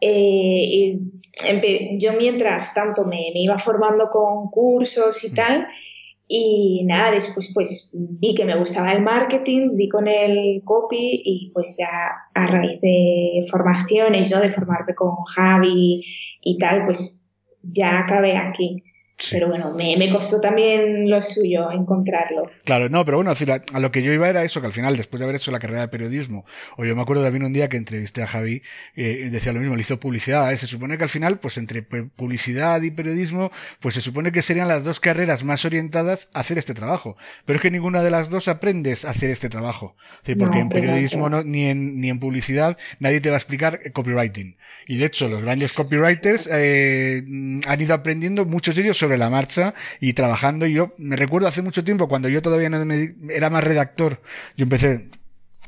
[0.00, 0.98] Eh, y
[1.98, 5.34] yo mientras tanto me, me, iba formando con cursos y mm.
[5.34, 5.68] tal,
[6.32, 11.50] y nada, después pues vi que me gustaba el marketing, di con el copy y
[11.52, 11.88] pues ya
[12.32, 14.40] a raíz de formaciones, ¿no?
[14.40, 16.04] De formarme con Javi
[16.40, 18.84] y tal, pues ya acabé aquí.
[19.30, 22.50] Pero bueno, me, me, costó también lo suyo encontrarlo.
[22.64, 25.20] Claro, no, pero bueno, a lo que yo iba era eso, que al final, después
[25.20, 26.44] de haber hecho la carrera de periodismo,
[26.76, 28.62] o yo me acuerdo también un día que entrevisté a Javi,
[28.96, 30.56] eh, decía lo mismo, le hizo publicidad, ¿eh?
[30.56, 33.50] se supone que al final, pues entre publicidad y periodismo,
[33.80, 37.16] pues se supone que serían las dos carreras más orientadas a hacer este trabajo.
[37.44, 39.96] Pero es que ninguna de las dos aprendes a hacer este trabajo.
[40.38, 44.56] porque en periodismo no, ni, en, ni en publicidad nadie te va a explicar copywriting.
[44.86, 47.22] Y de hecho, los grandes copywriters eh,
[47.66, 50.66] han ido aprendiendo, muchos de ellos sobre la marcha y trabajando.
[50.66, 52.84] Y yo me recuerdo hace mucho tiempo, cuando yo todavía no
[53.30, 54.20] era más redactor,
[54.56, 55.10] yo empecé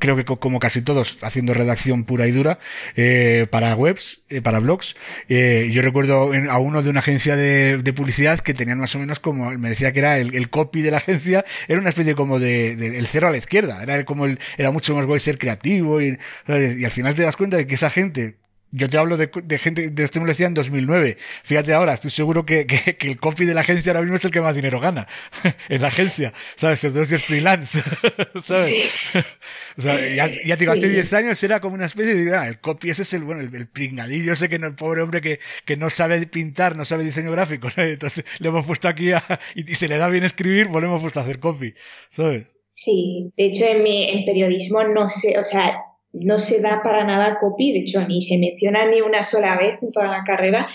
[0.03, 2.59] creo que como casi todos, haciendo redacción pura y dura
[2.97, 4.97] eh, para webs, eh, para blogs.
[5.29, 9.21] Eh, yo recuerdo a uno de una agencia de, publicidad que tenían más o menos
[9.21, 12.73] como, me decía que era el, copy de la agencia, era una especie como de,
[12.73, 16.19] el cero a la izquierda, era como el, era mucho más guay ser creativo y,
[16.49, 18.39] y al final te das cuenta de que esa gente
[18.73, 21.19] yo te hablo de, de gente, de lo decía en 2009.
[21.43, 24.25] Fíjate ahora, estoy seguro que, que, que, el copy de la agencia ahora mismo es
[24.25, 25.07] el que más dinero gana.
[25.69, 26.33] en la agencia.
[26.57, 26.83] ¿Sabes?
[26.85, 27.83] Entonces es freelance.
[28.43, 29.13] ¿Sabes?
[29.77, 32.49] o sea, ya, ya te digo, hace 10 años era como una especie de, ah,
[32.49, 35.39] el copy ese es el, bueno, el, pringadillo ese que no, el pobre hombre que,
[35.67, 37.69] que no sabe pintar, no sabe diseño gráfico.
[37.77, 39.23] Entonces le hemos puesto aquí a,
[39.55, 41.75] y, y, se le da bien escribir, pues le hemos puesto a hacer copy.
[42.09, 42.47] ¿Sabes?
[42.73, 45.77] Sí, de hecho en mi, en periodismo no sé, o sea,
[46.13, 49.83] no se da para nada copy, de hecho ni se menciona ni una sola vez
[49.83, 50.69] en toda la carrera.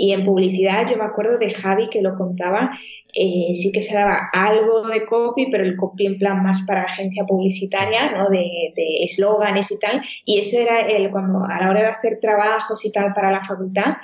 [0.00, 2.70] Y en publicidad yo me acuerdo de Javi que lo contaba,
[3.12, 6.84] eh, sí que se daba algo de copy, pero el copy en plan más para
[6.84, 8.30] agencia publicitaria, ¿no?
[8.30, 8.72] De
[9.04, 10.00] eslóganes y tal.
[10.24, 13.40] Y eso era el, cuando a la hora de hacer trabajos y tal para la
[13.40, 13.96] facultad,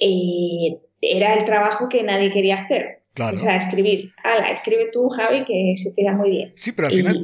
[0.00, 2.97] eh, era el trabajo que nadie quería hacer.
[3.18, 4.12] O sea, escribir.
[4.22, 6.52] Ala, escribe tú, Javi, que se te da muy bien.
[6.56, 7.20] Sí, pero al final,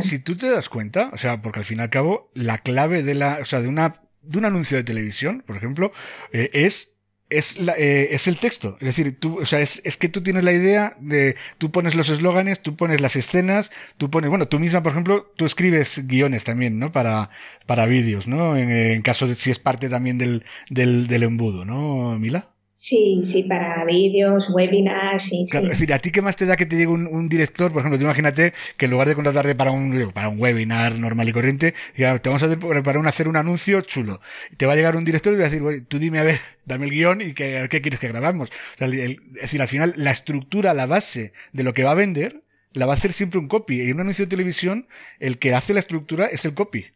[0.00, 3.02] si, tú te, das cuenta, o sea, porque al fin y al cabo, la clave
[3.02, 3.92] de la, o sea, de una,
[4.22, 5.92] de un anuncio de televisión, por ejemplo,
[6.32, 6.94] eh, es
[7.30, 8.76] es, la, eh, es el texto.
[8.80, 11.96] Es decir, tú, o sea, es, es, que tú tienes la idea de, tú pones
[11.96, 16.06] los eslóganes, tú pones las escenas, tú pones, bueno, tú misma, por ejemplo, tú escribes
[16.06, 16.92] guiones también, ¿no?
[16.92, 17.30] Para,
[17.66, 18.56] para vídeos, ¿no?
[18.56, 22.53] En, en caso de si es parte también del, del, del embudo, ¿no, Mila?
[22.76, 26.66] Sí, sí, para vídeos, webinars, sí, Es decir, ¿a ti qué más te da que
[26.66, 27.72] te llegue un, director?
[27.72, 31.28] Por ejemplo, tú imagínate que en lugar de contratarte para un, para un webinar normal
[31.28, 34.20] y corriente, te vamos a hacer para un, hacer un anuncio chulo.
[34.56, 36.86] Te va a llegar un director y va a decir, tú dime a ver, dame
[36.86, 38.50] el guion y qué, qué quieres que grabamos.
[38.80, 42.86] es decir, al final, la estructura, la base de lo que va a vender, la
[42.86, 43.82] va a hacer siempre un copy.
[43.82, 44.88] Y en un anuncio de televisión,
[45.20, 46.86] el que hace la estructura es el copy.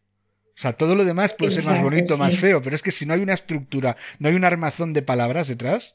[0.58, 3.06] O sea, todo lo demás puede ser más bonito, más feo, pero es que si
[3.06, 5.94] no hay una estructura, no hay un armazón de palabras detrás,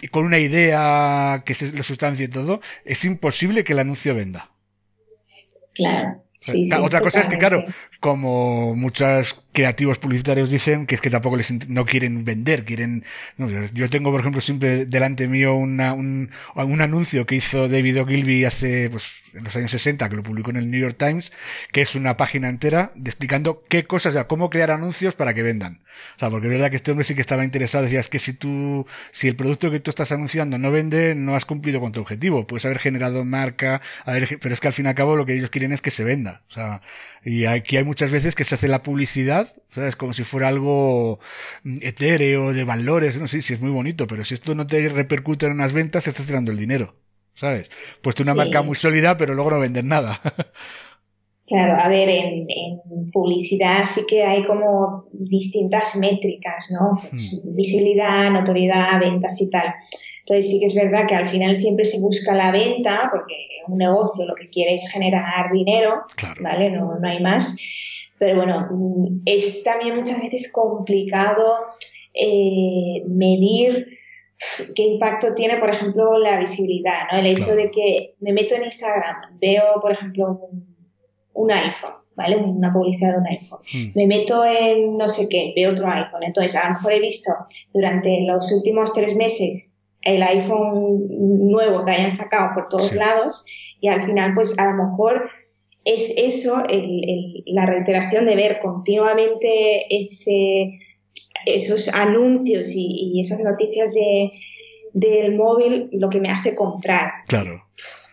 [0.00, 4.50] y con una idea que se lo sustancie todo, es imposible que el anuncio venda.
[5.74, 6.24] Claro.
[6.80, 7.62] Otra cosa es que, claro,
[8.00, 13.04] como muchos creativos publicitarios dicen, que es que tampoco les no quieren vender, quieren.
[13.74, 18.44] yo tengo, por ejemplo, siempre delante mío una, un, un anuncio que hizo David Ogilvy
[18.44, 21.32] hace, pues, en los años 60, que lo publicó en el New York Times,
[21.72, 25.42] que es una página entera explicando qué cosas, o sea, cómo crear anuncios para que
[25.42, 25.82] vendan.
[26.16, 28.18] O sea, porque es verdad que este hombre sí que estaba interesado, decía, es que
[28.18, 31.92] si tú, si el producto que tú estás anunciando no vende, no has cumplido con
[31.92, 32.46] tu objetivo.
[32.46, 35.34] Puedes haber generado marca, haber, pero es que al fin y al cabo lo que
[35.34, 36.42] ellos quieren es que se venda.
[36.48, 36.82] O sea,
[37.24, 39.96] y aquí hay muchas veces que se hace la publicidad, ¿sabes?
[39.96, 41.20] Como si fuera algo
[41.80, 45.46] etéreo, de valores, no sé si es muy bonito, pero si esto no te repercute
[45.46, 46.96] en unas ventas, estás tirando el dinero.
[47.40, 47.70] ¿sabes?
[48.02, 50.20] Puesto una marca muy sólida, pero luego no vender nada.
[51.50, 52.46] Claro, a ver, en,
[53.12, 56.90] publicidad sí que hay como distintas métricas, ¿no?
[57.00, 57.56] Pues hmm.
[57.56, 59.74] visibilidad, notoriedad, ventas y tal.
[60.20, 63.34] Entonces sí que es verdad que al final siempre se busca la venta, porque
[63.66, 66.04] un negocio lo que quiere es generar dinero,
[66.40, 66.70] ¿vale?
[66.70, 67.56] No, no hay más.
[68.16, 68.68] Pero bueno,
[69.24, 71.64] es también muchas veces complicado
[72.14, 73.88] eh, medir
[74.76, 77.18] qué impacto tiene, por ejemplo, la visibilidad, ¿no?
[77.18, 80.69] El hecho de que me meto en Instagram, veo, por ejemplo, un,
[81.34, 82.36] iPhone, ¿vale?
[82.36, 83.60] Una publicidad de un iPhone.
[83.72, 83.92] Hmm.
[83.94, 86.22] Me meto en no sé qué, veo otro iPhone.
[86.22, 87.32] Entonces, a lo mejor he visto
[87.72, 91.06] durante los últimos tres meses el iPhone
[91.50, 93.46] nuevo que hayan sacado por todos lados
[93.80, 95.30] y al final, pues a lo mejor
[95.84, 96.62] es eso,
[97.46, 100.78] la reiteración de ver continuamente ese
[101.46, 104.32] esos anuncios y, esas noticias de,
[104.92, 107.12] del móvil lo que me hace comprar.
[107.26, 107.64] Claro.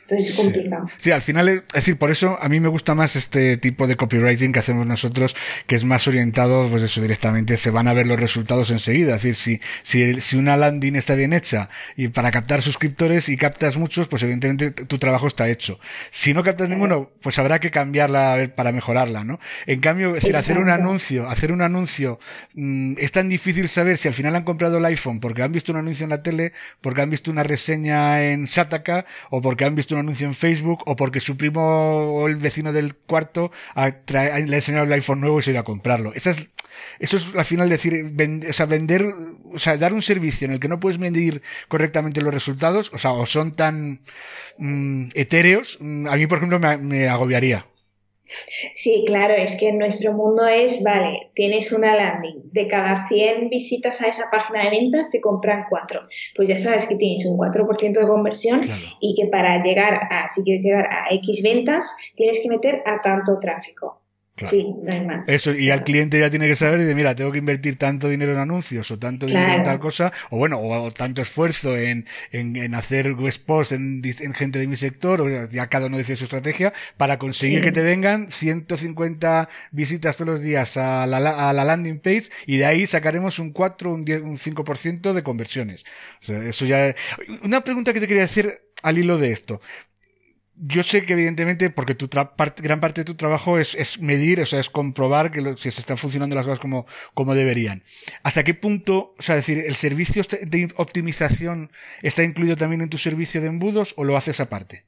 [0.09, 0.87] Entonces es complicado.
[0.97, 1.11] Sí.
[1.11, 4.53] al final, es decir, por eso a mí me gusta más este tipo de copywriting
[4.53, 5.35] que hacemos nosotros,
[5.65, 9.17] que es más orientado, pues eso directamente, se van a ver los resultados enseguida.
[9.17, 13.35] Es decir, si, si, si una landing está bien hecha y para captar suscriptores y
[13.35, 15.77] captas muchos, pues evidentemente tu trabajo está hecho.
[16.09, 19.39] Si no captas ninguno, pues habrá que cambiarla para mejorarla, ¿no?
[19.65, 22.17] En cambio, es decir, hacer un anuncio, hacer un anuncio,
[22.53, 25.73] mm, es tan difícil saber si al final han comprado el iPhone porque han visto
[25.73, 29.75] un anuncio en la tele, porque han visto una reseña en Sataka o porque han
[29.75, 34.19] visto un anuncio en Facebook o porque su primo o el vecino del cuarto le
[34.19, 36.13] ha enseñado el iPhone nuevo y se ha ido a comprarlo.
[36.13, 36.49] Esa es,
[36.99, 38.13] eso es al final decir,
[38.49, 39.05] o sea, vender,
[39.53, 42.97] o sea, dar un servicio en el que no puedes medir correctamente los resultados, o
[42.97, 44.01] sea, o son tan
[44.57, 47.65] mm, etéreos, mm, a mí, por ejemplo, me agobiaría.
[48.73, 53.49] Sí, claro, es que en nuestro mundo es, vale, tienes una landing, de cada 100
[53.49, 56.01] visitas a esa página de ventas te compran 4.
[56.35, 58.61] Pues ya sabes que tienes un 4% de conversión
[58.99, 63.01] y que para llegar a, si quieres llegar a X ventas, tienes que meter a
[63.01, 64.01] tanto tráfico.
[64.45, 65.27] Sí, no hay más.
[65.27, 68.07] Eso, y al cliente ya tiene que saber y de, mira, tengo que invertir tanto
[68.07, 72.05] dinero en anuncios o tanto dinero en tal cosa, o bueno, o, tanto esfuerzo en,
[72.31, 75.97] en, en hacer web posts en, en, gente de mi sector, o ya cada uno
[75.97, 81.17] dice su estrategia, para conseguir que te vengan 150 visitas todos los días a la,
[81.49, 85.23] a la landing page y de ahí sacaremos un 4, un 10, un 5% de
[85.23, 85.85] conversiones.
[86.21, 86.93] O sea, eso ya.
[87.43, 89.59] Una pregunta que te quería decir al hilo de esto
[90.59, 94.45] yo sé que evidentemente, porque tu gran parte de tu trabajo es, es medir, o
[94.45, 97.83] sea, es comprobar que si se están funcionando las cosas como, como deberían.
[98.23, 102.97] ¿Hasta qué punto, o sea, decir, el servicio de optimización está incluido también en tu
[102.97, 104.83] servicio de embudos o lo haces aparte?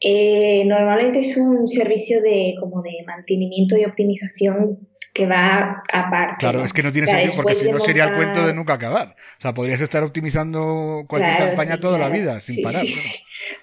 [0.00, 4.78] Eh, normalmente es un servicio de como de mantenimiento y optimización
[5.18, 6.36] que va aparte.
[6.38, 9.16] Claro, es que no tiene sentido porque si no sería el cuento de nunca acabar.
[9.38, 12.84] O sea, podrías estar optimizando cualquier campaña toda la vida sin parar.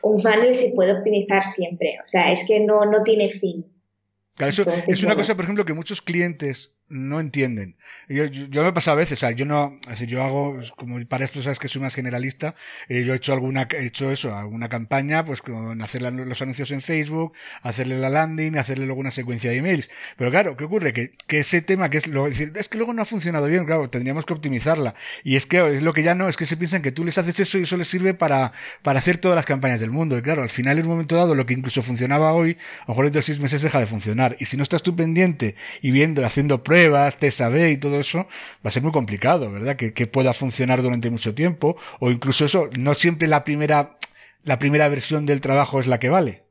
[0.01, 1.97] Un funnel se puede optimizar siempre.
[2.03, 3.65] O sea, es que no, no tiene fin.
[4.35, 7.75] Claro, eso es una cosa, por ejemplo, que muchos clientes no entienden.
[8.07, 11.25] Yo, yo, me pasa a veces, o sea, yo no, decir, yo hago, como para
[11.25, 12.53] esto sabes que soy más generalista,
[12.87, 16.69] eh, yo he hecho alguna, he hecho eso, alguna campaña, pues con hacer los anuncios
[16.71, 17.33] en Facebook,
[17.63, 19.89] hacerle la landing, hacerle luego una secuencia de emails.
[20.15, 20.93] Pero claro, ¿qué ocurre?
[20.93, 23.65] Que, que ese tema que es lo, decir, es que luego no ha funcionado bien,
[23.65, 24.93] claro, tendríamos que optimizarla.
[25.23, 27.17] Y es que es lo que ya no, es que se piensan que tú les
[27.17, 28.51] haces eso y eso les sirve para,
[28.83, 30.17] para hacer todas las campañas del mundo.
[30.17, 32.89] Y claro, al final en un momento dado, lo que incluso funcionaba hoy, a lo
[32.89, 34.35] mejor dentro de seis meses deja de funcionar.
[34.39, 38.19] Y si no estás tú pendiente y viendo, haciendo pruebas, pruebas, test y todo eso,
[38.63, 39.77] va a ser muy complicado, ¿verdad?
[39.77, 43.97] Que, que, pueda funcionar durante mucho tiempo, o incluso eso, no siempre la primera,
[44.43, 46.43] la primera versión del trabajo es la que vale.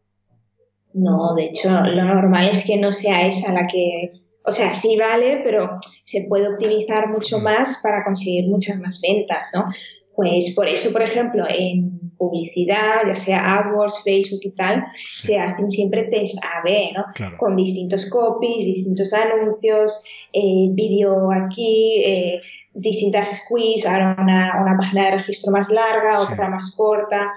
[0.94, 4.12] No, de hecho, lo normal es que no sea esa la que,
[4.44, 7.42] o sea, sí vale, pero se puede optimizar mucho mm.
[7.42, 9.66] más para conseguir muchas más ventas, ¿no?
[10.16, 15.70] Pues por eso, por ejemplo, en publicidad, ya sea AdWords, Facebook y tal, se hacen
[15.70, 17.36] siempre test A-B, ¿no?
[17.36, 22.40] Con distintos copies, distintos anuncios, eh, vídeo aquí, eh,
[22.72, 27.32] distintas quiz, ahora una, una, página de registro más larga, otra más corta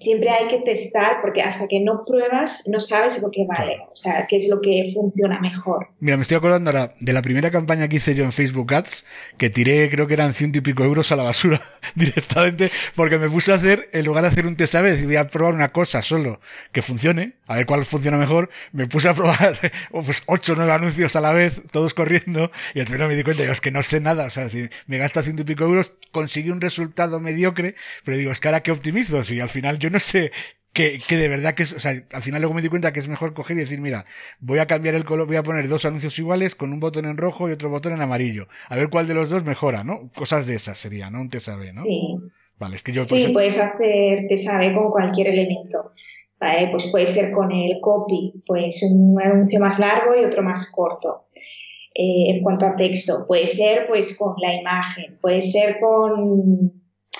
[0.00, 3.94] siempre hay que testar porque hasta que no pruebas no sabes lo que vale, o
[3.96, 5.88] sea, qué es lo que funciona mejor.
[6.00, 9.06] Mira, me estoy acordando ahora de la primera campaña que hice yo en Facebook Ads,
[9.38, 11.60] que tiré creo que eran ciento y pico euros a la basura
[11.94, 15.16] directamente porque me puse a hacer, en lugar de hacer un test a vez, voy
[15.16, 16.40] a probar una cosa solo
[16.72, 19.56] que funcione, a ver cuál funciona mejor, me puse a probar
[19.90, 23.22] pues ocho o nueve anuncios a la vez, todos corriendo, y al final me di
[23.22, 25.64] cuenta, digo, es que no sé nada, o sea, decir, me gasta ciento y pico
[25.64, 27.74] euros, conseguí un resultado mediocre,
[28.04, 30.32] pero digo, es que ahora que optimizo, si al final yo no sé
[30.76, 33.00] que, que, de verdad que es, o sea, al final luego me di cuenta que
[33.00, 34.04] es mejor coger y decir, mira,
[34.40, 37.16] voy a cambiar el color, voy a poner dos anuncios iguales con un botón en
[37.16, 38.46] rojo y otro botón en amarillo.
[38.68, 40.10] A ver cuál de los dos mejora, ¿no?
[40.14, 41.22] Cosas de esas sería, ¿no?
[41.22, 41.80] Un te sabe, ¿no?
[41.80, 42.18] Sí.
[42.58, 43.06] Vale, es que yo...
[43.06, 45.92] Sí, puedes hacer te sabe con cualquier elemento.
[46.38, 50.70] Vale, pues puede ser con el copy, pues un anuncio más largo y otro más
[50.70, 51.28] corto.
[51.94, 56.72] Eh, en cuanto a texto, puede ser pues con la imagen, puede ser con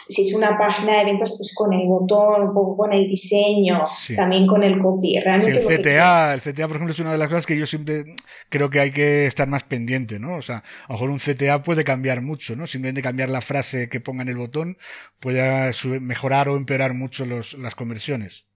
[0.09, 3.85] si es una página de eventos, pues con el botón, un poco con el diseño,
[4.15, 5.19] también con el copy.
[5.19, 8.05] Realmente el CTA, el CTA, por ejemplo, es una de las cosas que yo siempre
[8.49, 10.37] creo que hay que estar más pendiente, ¿no?
[10.37, 12.67] O sea, a lo mejor un CTA puede cambiar mucho, ¿no?
[12.67, 14.79] Simplemente cambiar la frase que ponga en el botón
[15.19, 18.47] puede mejorar o empeorar mucho los, las conversiones.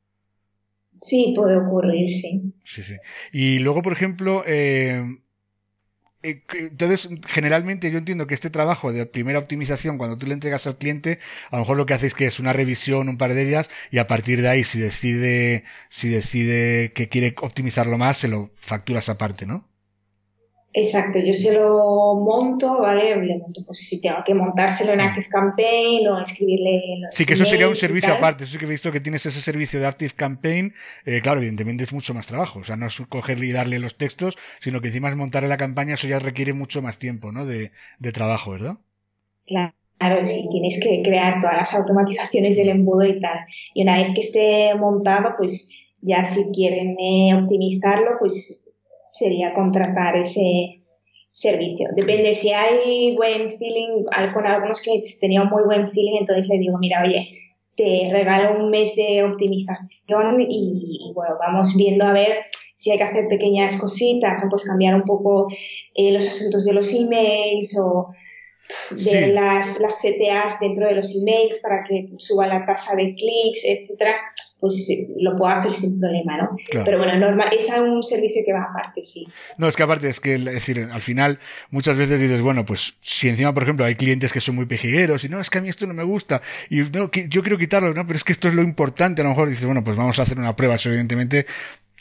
[1.00, 2.52] Sí, puede ocurrir, sí.
[2.64, 2.96] Sí, sí.
[3.32, 5.02] Y luego, por ejemplo, eh,
[6.22, 10.66] eh, entonces, generalmente yo entiendo que este trabajo de primera optimización, cuando tú le entregas
[10.66, 11.18] al cliente,
[11.50, 13.70] a lo mejor lo que haces es que es una revisión, un par de días,
[13.90, 18.50] y a partir de ahí, si decide, si decide que quiere optimizarlo más, se lo
[18.56, 19.69] facturas aparte, ¿no?
[20.72, 23.16] Exacto, yo se lo monto, ¿vale?
[23.16, 27.08] Le monto, pues si tengo que montárselo en Active Campaign o escribirle.
[27.10, 28.44] sí, que eso sería un servicio aparte.
[28.44, 30.72] Eso sí que he visto que tienes ese servicio de Active Campaign.
[31.04, 32.60] Eh, claro, evidentemente es mucho más trabajo.
[32.60, 35.56] O sea, no es cogerle y darle los textos, sino que encima es montarle la
[35.56, 37.46] campaña, eso ya requiere mucho más tiempo, ¿no?
[37.46, 38.76] De, de trabajo, ¿verdad?
[39.46, 43.40] Claro, sí, tienes que crear todas las automatizaciones del embudo y tal.
[43.74, 48.70] Y una vez que esté montado, pues ya si quieren eh, optimizarlo, pues
[49.12, 50.80] sería contratar ese
[51.30, 51.88] servicio.
[51.94, 54.04] Depende, si hay buen feeling,
[54.34, 57.28] con algunos clientes tenía muy buen feeling, entonces le digo, mira, oye,
[57.76, 62.40] te regalo un mes de optimización y, bueno, vamos viendo a ver
[62.76, 65.48] si hay que hacer pequeñas cositas, pues cambiar un poco
[65.94, 68.08] eh, los asuntos de los emails o
[68.90, 73.64] de las, las CTAs dentro de los emails para que suba la tasa de clics,
[73.64, 74.16] etcétera
[74.60, 76.56] pues lo puedo hacer sin problema, ¿no?
[76.84, 79.26] Pero bueno, normal, es un servicio que va aparte, sí.
[79.56, 81.38] No, es que aparte, es que, es decir, al final
[81.70, 85.24] muchas veces dices, bueno, pues si encima, por ejemplo, hay clientes que son muy pejigueros
[85.24, 87.94] y no, es que a mí esto no me gusta y no, yo quiero quitarlo,
[87.94, 90.18] no, pero es que esto es lo importante, a lo mejor dices, bueno, pues vamos
[90.18, 91.46] a hacer una prueba, eso evidentemente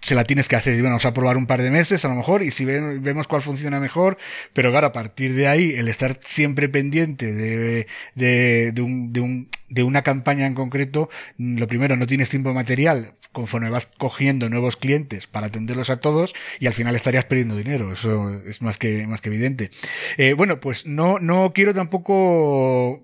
[0.02, 0.74] se la tienes que hacer.
[0.76, 3.42] Bueno, vamos a probar un par de meses a lo mejor y si vemos cuál
[3.42, 4.18] funciona mejor,
[4.54, 9.22] pero claro, a partir de ahí, el estar siempre pendiente de, de, de, un, de,
[9.22, 14.50] un, de una campaña en concreto, lo primero, no tienes tiempo material conforme vas cogiendo
[14.50, 17.92] nuevos clientes para atenderlos a todos y al final estarías perdiendo dinero.
[17.92, 19.70] Eso es más que, más que evidente.
[20.18, 23.04] Eh, bueno, pues no, no quiero tampoco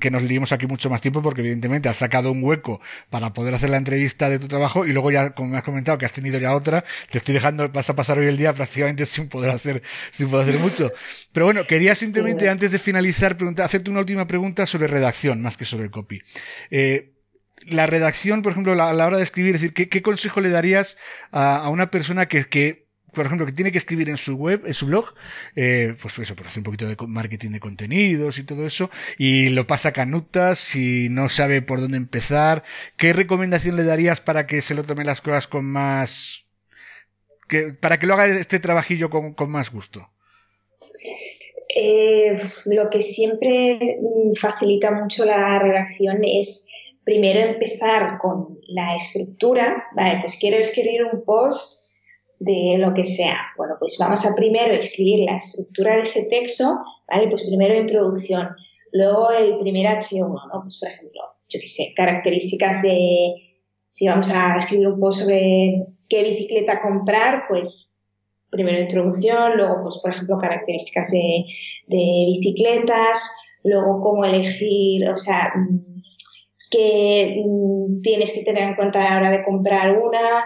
[0.00, 3.54] que nos liemos aquí mucho más tiempo porque evidentemente has sacado un hueco para poder
[3.54, 6.12] hacer la entrevista de tu trabajo y luego ya, como me has comentado, que has
[6.12, 9.50] tenido ya otra, te estoy dejando, vas a pasar hoy el día prácticamente sin poder
[9.50, 10.92] hacer, sin poder hacer mucho.
[11.32, 15.56] Pero bueno, quería simplemente antes de finalizar preguntar, hacerte una última pregunta sobre redacción más
[15.56, 16.20] que sobre copy.
[16.70, 17.14] Eh,
[17.66, 20.98] la redacción, por ejemplo, a la hora de escribir, es decir, ¿qué, consejo le darías
[21.30, 22.83] a, una persona que, que,
[23.14, 25.14] por ejemplo, que tiene que escribir en su web, en su blog,
[25.56, 29.48] eh, pues eso, por hacer un poquito de marketing de contenidos y todo eso, y
[29.50, 32.62] lo pasa canutas y no sabe por dónde empezar,
[32.96, 36.46] ¿qué recomendación le darías para que se lo tome las cosas con más,
[37.48, 40.10] que, para que lo haga este trabajillo con, más gusto?
[41.76, 42.36] Eh,
[42.66, 43.98] lo que siempre
[44.36, 46.68] facilita mucho la redacción es
[47.04, 51.83] primero empezar con la estructura, vale, pues quiero escribir un post
[52.44, 53.38] de lo que sea.
[53.56, 56.64] Bueno, pues vamos a primero escribir la estructura de ese texto,
[57.08, 58.50] vale, pues primero introducción,
[58.92, 60.62] luego el primer H1, ¿no?
[60.62, 63.34] Pues por ejemplo, yo qué sé, características de,
[63.90, 68.00] si vamos a escribir un post sobre qué bicicleta comprar, pues
[68.50, 71.44] primero introducción, luego, pues, por ejemplo, características de,
[71.88, 76.02] bicicletas, luego cómo elegir, o sea, mm,
[76.70, 80.44] qué mm, tienes que tener en cuenta a la hora de comprar una,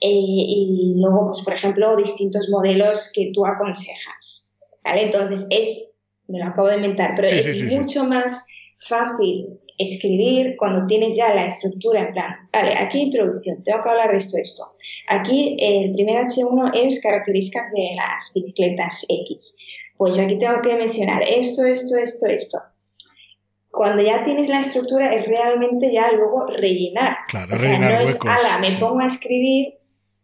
[0.00, 4.54] eh, y luego, pues, por ejemplo, distintos modelos que tú aconsejas.
[4.84, 5.02] ¿Vale?
[5.02, 5.94] Entonces, es,
[6.28, 8.46] me lo acabo de inventar, pero es mucho más
[8.78, 14.10] fácil escribir cuando tienes ya la estructura en plan, vale, aquí introducción, tengo que hablar
[14.10, 14.64] de esto, esto.
[15.08, 19.58] Aquí el primer H1 es características de las bicicletas X.
[19.96, 22.58] Pues aquí tengo que mencionar esto, esto, esto, esto.
[23.70, 27.18] Cuando ya tienes la estructura es realmente ya luego rellenar.
[27.28, 29.74] Claro, o sea, no es, ala, me pongo a escribir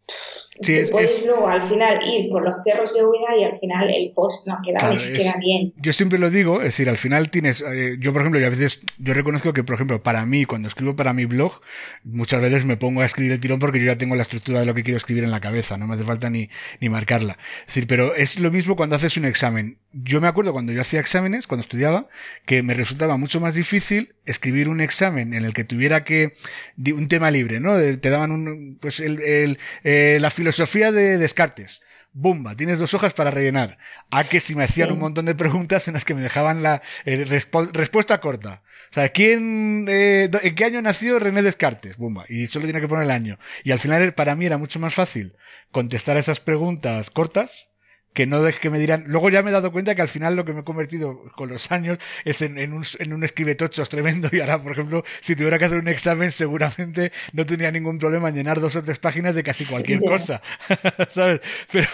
[0.08, 0.43] Pfft.
[0.60, 4.12] Sí, puedes luego al final ir por los cerros de huida y al final el
[4.12, 5.72] post no queda ni siquiera bien.
[5.76, 8.50] Yo siempre lo digo, es decir, al final tienes, eh, yo por ejemplo, y a
[8.50, 11.60] veces, yo reconozco que por ejemplo, para mí, cuando escribo para mi blog,
[12.04, 14.66] muchas veces me pongo a escribir el tirón porque yo ya tengo la estructura de
[14.66, 16.48] lo que quiero escribir en la cabeza, no me hace falta ni,
[16.80, 17.36] ni marcarla.
[17.60, 19.78] Es decir, pero es lo mismo cuando haces un examen.
[19.92, 22.08] Yo me acuerdo cuando yo hacía exámenes, cuando estudiaba,
[22.46, 26.32] que me resultaba mucho más difícil escribir un examen en el que tuviera que,
[26.76, 27.76] un tema libre, ¿no?
[27.76, 31.80] Te daban un, pues el, el eh, la filosofía de Descartes.
[32.12, 33.78] Bumba, tienes dos hojas para rellenar.
[34.10, 36.82] A que si me hacían un montón de preguntas en las que me dejaban la
[37.06, 38.62] eh, respuesta corta.
[38.90, 41.96] O sea, ¿quién, eh, ¿en qué año nació René Descartes?
[41.96, 42.26] Bumba.
[42.28, 43.38] Y solo tenía que poner el año.
[43.64, 45.34] Y al final para mí era mucho más fácil
[45.70, 47.70] contestar a esas preguntas cortas
[48.14, 49.04] que no deje que me dirán.
[49.06, 51.48] Luego ya me he dado cuenta que al final lo que me he convertido con
[51.48, 55.34] los años es en, en, un, en un escribetochos tremendo y ahora, por ejemplo, si
[55.34, 59.00] tuviera que hacer un examen, seguramente no tendría ningún problema en llenar dos o tres
[59.00, 60.40] páginas de casi cualquier cosa,
[61.08, 61.40] ¿sabes?
[61.70, 61.88] Pero,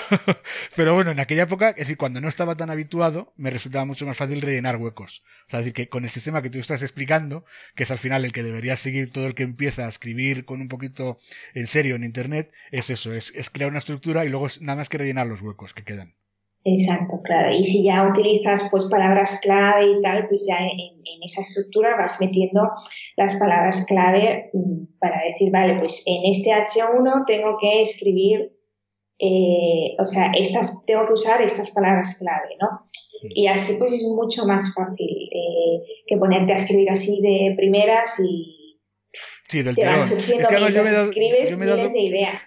[0.76, 4.06] pero bueno, en aquella época, es decir, cuando no estaba tan habituado, me resultaba mucho
[4.06, 5.24] más fácil rellenar huecos.
[5.46, 7.44] O sea, es decir, que con el sistema que tú estás explicando,
[7.74, 10.60] que es al final el que debería seguir todo el que empieza a escribir con
[10.60, 11.16] un poquito
[11.54, 14.76] en serio en Internet, es eso, es, es crear una estructura y luego es nada
[14.76, 16.09] más que rellenar los huecos que quedan.
[16.64, 17.54] Exacto, claro.
[17.54, 22.18] Y si ya utilizas pues palabras clave y tal, pues ya en, esa estructura vas
[22.20, 22.70] metiendo
[23.16, 28.56] las palabras clave mm, para decir, vale, pues en este H1 tengo que escribir,
[29.18, 32.80] eh, o sea, estas, tengo que usar estas palabras clave, ¿no?
[33.22, 38.18] Y así pues es mucho más fácil eh, que ponerte a escribir así de primeras
[38.20, 38.59] y
[39.48, 40.00] Sí, del tirón.
[40.00, 41.88] Es que además yo me he dado, yo me he dado,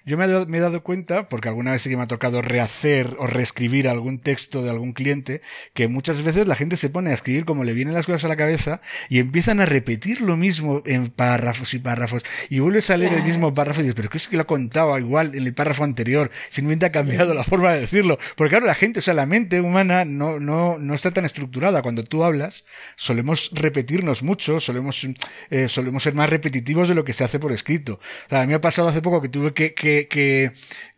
[0.06, 2.08] yo me he dado, me he dado cuenta, porque alguna vez sí que me ha
[2.08, 5.42] tocado rehacer o reescribir algún texto de algún cliente,
[5.74, 8.28] que muchas veces la gente se pone a escribir como le vienen las cosas a
[8.30, 12.96] la cabeza y empiezan a repetir lo mismo en párrafos y párrafos y vuelves a
[12.96, 15.54] leer el mismo párrafo y dices, pero ¿qué es que lo contaba igual en el
[15.54, 16.32] párrafo anterior?
[16.50, 18.18] Simplemente ha cambiado la forma de decirlo.
[18.38, 21.82] Porque claro, la gente, o sea, la mente humana no, no, no está tan estructurada.
[21.82, 22.64] Cuando tú hablas,
[22.96, 25.06] solemos repetirnos mucho, solemos,
[25.50, 26.53] eh, solemos ser más repetitivos
[26.94, 28.00] lo que se hace por escrito.
[28.26, 30.52] O sea, a mí me ha pasado hace poco que tuve que,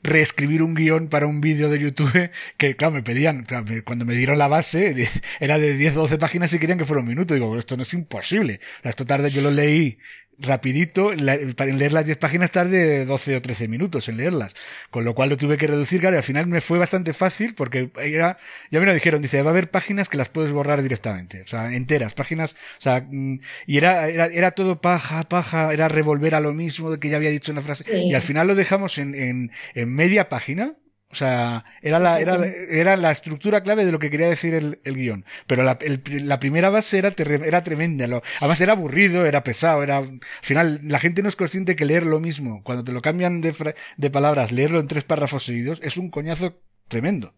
[0.03, 3.45] reescribir un guion para un vídeo de YouTube que, claro, me pedían,
[3.83, 4.95] cuando me dieron la base,
[5.39, 7.33] era de 10 o 12 páginas y querían que fuera un minuto.
[7.33, 8.59] Digo, esto no es imposible.
[8.83, 9.97] Esto tarde, yo lo leí
[10.39, 11.11] rapidito,
[11.55, 14.55] para leer las 10 páginas tarde 12 o 13 minutos en leerlas,
[14.89, 17.53] con lo cual lo tuve que reducir, claro, y al final me fue bastante fácil
[17.55, 18.37] porque ya,
[18.71, 21.47] ya me lo dijeron, dice, va a haber páginas que las puedes borrar directamente, o
[21.47, 26.35] sea, enteras, páginas, o sea, mm, y era, era, era todo paja, paja, era revolver
[26.35, 28.97] a lo mismo que ya había dicho en la frase, y al final lo dejamos
[28.97, 30.75] en, en, en media página,
[31.15, 34.79] o sea, era la, era, era la estructura clave de lo que quería decir el,
[34.83, 35.23] el guion.
[35.47, 38.05] Pero la, la primera base era, era tremenda.
[38.05, 39.99] Lo, además era aburrido, era pesado, era...
[39.99, 43.39] Al final, la gente no es consciente que leer lo mismo, cuando te lo cambian
[43.39, 46.59] de, de palabras, leerlo en tres párrafos seguidos, es un coñazo
[46.89, 47.33] tremendo.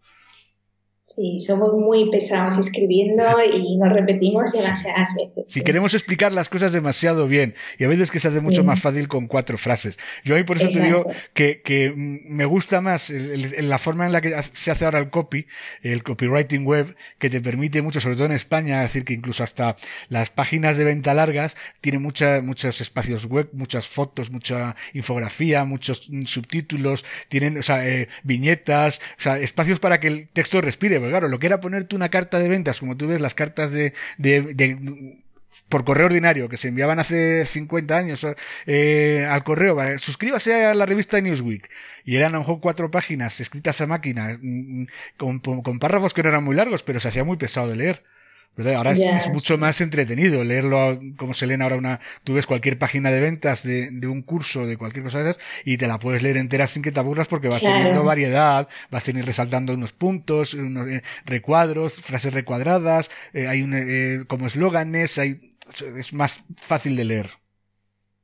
[1.08, 5.44] Sí, somos muy pesados escribiendo y nos repetimos demasiadas veces.
[5.48, 8.78] Si queremos explicar las cosas demasiado bien y a veces que se hace mucho más
[8.80, 9.98] fácil con cuatro frases.
[10.22, 14.20] Yo ahí por eso te digo que, que, me gusta más la forma en la
[14.20, 15.46] que se hace ahora el copy,
[15.82, 19.42] el copywriting web, que te permite mucho, sobre todo en España, es decir, que incluso
[19.42, 19.76] hasta
[20.10, 26.10] las páginas de venta largas tienen mucha, muchos espacios web, muchas fotos, mucha infografía, muchos
[26.26, 31.10] subtítulos, tienen, o sea, eh, viñetas, o sea, espacios para que el texto respire porque
[31.10, 33.92] claro, lo que era ponerte una carta de ventas, como tú ves las cartas de,
[34.18, 35.18] de,
[35.68, 38.26] por correo ordinario que se enviaban hace 50 años
[38.66, 41.68] eh, al correo, suscríbase a la revista Newsweek
[42.04, 44.86] y eran a lo mejor cuatro páginas escritas a máquina mm, mm,
[45.16, 48.02] con, con párrafos que no eran muy largos, pero se hacía muy pesado de leer.
[48.56, 53.12] Ahora es, mucho más entretenido leerlo como se leen ahora una, tú ves cualquier página
[53.12, 56.24] de ventas de, de, un curso, de cualquier cosa de esas, y te la puedes
[56.24, 60.54] leer entera sin que te aburras porque vas teniendo variedad, vas teniendo resaltando unos puntos,
[60.54, 65.40] unos eh, recuadros, frases recuadradas, eh, hay un, eh, como eslóganes, hay,
[65.96, 67.30] es más fácil de leer.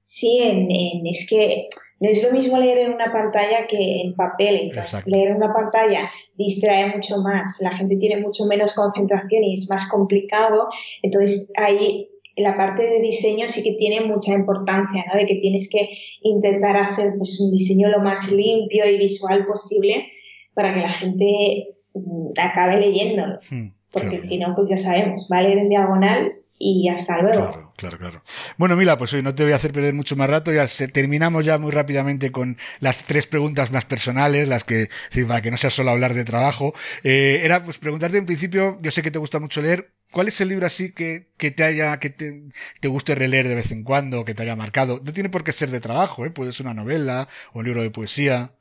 [0.07, 0.68] Sí, en,
[1.07, 1.68] es que
[2.00, 4.57] no es lo mismo leer en una pantalla que en papel.
[4.62, 9.55] Entonces, leer en una pantalla distrae mucho más, la gente tiene mucho menos concentración y
[9.55, 10.68] es más complicado.
[11.02, 15.18] Entonces, ahí la parte de diseño sí que tiene mucha importancia, ¿no?
[15.18, 15.88] De que tienes que
[16.22, 20.09] intentar hacer pues, un diseño lo más limpio y visual posible
[20.52, 23.38] para que la gente mm, acabe leyéndolo.
[23.50, 27.32] Hmm, Porque si no, pues ya sabemos, va a leer en diagonal y hasta luego.
[27.32, 28.22] Claro, claro, claro.
[28.57, 30.52] Bueno, Mila, pues hoy no te voy a hacer perder mucho más rato.
[30.52, 34.88] Ya terminamos ya muy rápidamente con las tres preguntas más personales, las que,
[35.26, 36.72] para que no sea solo hablar de trabajo.
[37.02, 40.40] Eh, era pues preguntarte en principio, yo sé que te gusta mucho leer, ¿cuál es
[40.40, 42.44] el libro así que, que te haya, que te,
[42.80, 45.00] te, guste releer de vez en cuando, que te haya marcado?
[45.05, 46.30] No tiene por qué ser de trabajo, ¿eh?
[46.30, 48.52] puede ser una novela o un libro de poesía.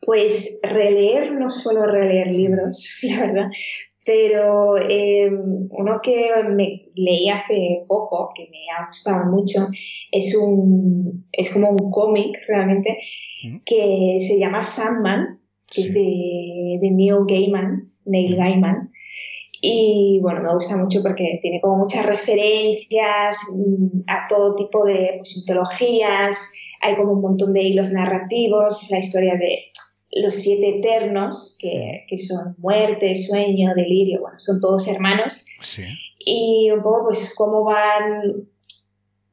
[0.00, 3.48] Pues releer, no suelo releer libros, la verdad,
[4.04, 9.68] pero em, uno que me leí hace poco, que me ha gustado mucho,
[10.10, 12.98] es, un, es como un cómic realmente,
[13.64, 15.40] que se llama Sandman,
[15.70, 18.90] que es de, de Neil Gaiman, Neil Gaiman.
[19.62, 25.16] Y bueno, me gusta mucho porque tiene como muchas referencias mm, a todo tipo de
[25.18, 29.66] pues, mitologías, hay como un montón de hilos narrativos, es la historia de
[30.12, 35.46] los siete eternos, que, que, son muerte, sueño, delirio, bueno, son todos hermanos.
[35.60, 35.84] Sí.
[36.18, 38.48] Y un poco, pues, cómo van,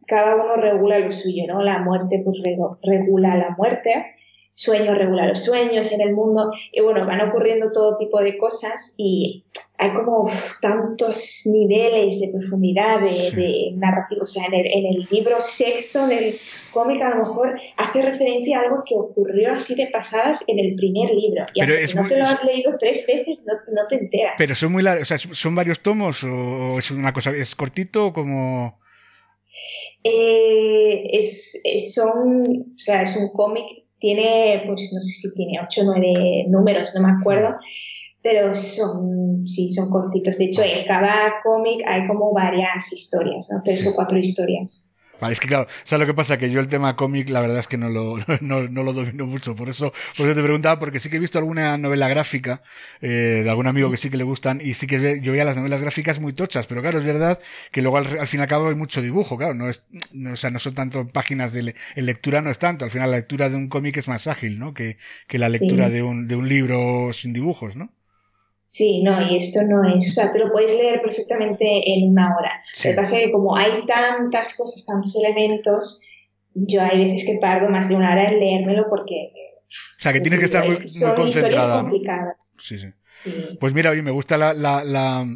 [0.06, 1.62] cada uno regula lo suyo, ¿no?
[1.62, 2.38] La muerte, pues,
[2.84, 4.06] regula la muerte,
[4.54, 8.96] sueño regula los sueños en el mundo, y bueno, van ocurriendo todo tipo de cosas
[8.98, 9.44] y
[9.80, 14.24] hay como tantos niveles de profundidad de, narrativo.
[14.24, 16.34] O sea, en el, libro sexto del
[16.72, 20.76] cómic a lo mejor hace referencia a algo que ocurrió así de pasadas en el
[20.76, 21.46] primer libro.
[21.54, 24.34] Y Pero hasta que no te lo has leído tres veces, no, te enteras.
[24.38, 28.12] Pero son muy largos, o sea, ¿son varios tomos o es una cosa, es cortito
[28.12, 28.80] como...?
[30.04, 31.62] Eh, es,
[31.94, 33.66] son, o sea, es un cómic,
[34.00, 37.58] tiene, pues no sé si tiene ocho o nueve números, no me acuerdo
[38.30, 40.38] pero son, sí, son cortitos.
[40.38, 43.62] De hecho, en cada cómic hay como varias historias, ¿no?
[43.64, 44.90] Tres o cuatro historias.
[45.22, 46.38] Vale, es que claro, ¿sabes lo que pasa?
[46.38, 49.26] Que yo el tema cómic, la verdad es que no lo, no, no lo domino
[49.26, 49.56] mucho.
[49.56, 52.62] Por eso, por eso te preguntaba, porque sí que he visto alguna novela gráfica,
[53.02, 55.56] eh, de algún amigo que sí que le gustan, y sí que yo veía las
[55.56, 57.40] novelas gráficas muy tochas, pero claro, es verdad
[57.72, 60.36] que luego al, fin y al cabo hay mucho dibujo, claro, no es, no, o
[60.36, 63.50] sea, no son tanto páginas de en lectura no es tanto, al final la lectura
[63.50, 64.74] de un cómic es más ágil, ¿no?
[64.74, 64.98] Que,
[65.30, 67.90] que la lectura de un, de un libro sin dibujos, ¿no?
[68.68, 72.36] Sí, no, y esto no es, o sea, te lo puedes leer perfectamente en una
[72.38, 72.62] hora.
[72.84, 76.06] Lo que pasa es que como hay tantas cosas, tantos elementos,
[76.54, 79.32] yo hay veces que tardo más de una hora en leérmelo porque...
[79.70, 81.82] O sea, que tienes que estar muy, muy concentrada.
[81.82, 82.56] complicadas.
[82.60, 82.88] Sí, sí.
[83.60, 84.84] Pues mira, hoy me gusta la, la,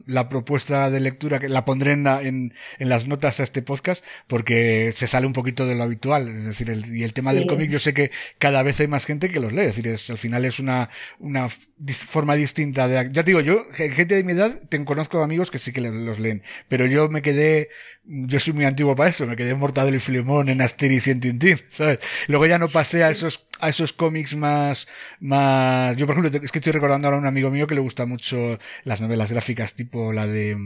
[0.05, 4.03] la, propuesta de lectura, que la pondré en, en, en, las notas a este podcast,
[4.27, 6.27] porque se sale un poquito de lo habitual.
[6.29, 9.05] Es decir, el, y el tema del cómic, yo sé que cada vez hay más
[9.05, 9.61] gente que los lee.
[9.61, 14.15] Es decir, al final es una, una forma distinta de, ya te digo, yo, gente
[14.15, 17.69] de mi edad, te conozco amigos que sí que los leen, pero yo me quedé,
[18.03, 21.11] yo soy muy antiguo para eso, me quedé en Mortadelo y Filemón, en Asterix y
[21.11, 21.99] en Tintín, ¿sabes?
[22.27, 24.87] Luego ya no pasé a esos, a esos cómics más,
[25.19, 27.81] más, yo por ejemplo, es que estoy recordando ahora a un amigo mío que le
[27.81, 30.57] gusta mucho las novelas gráficas tipo la de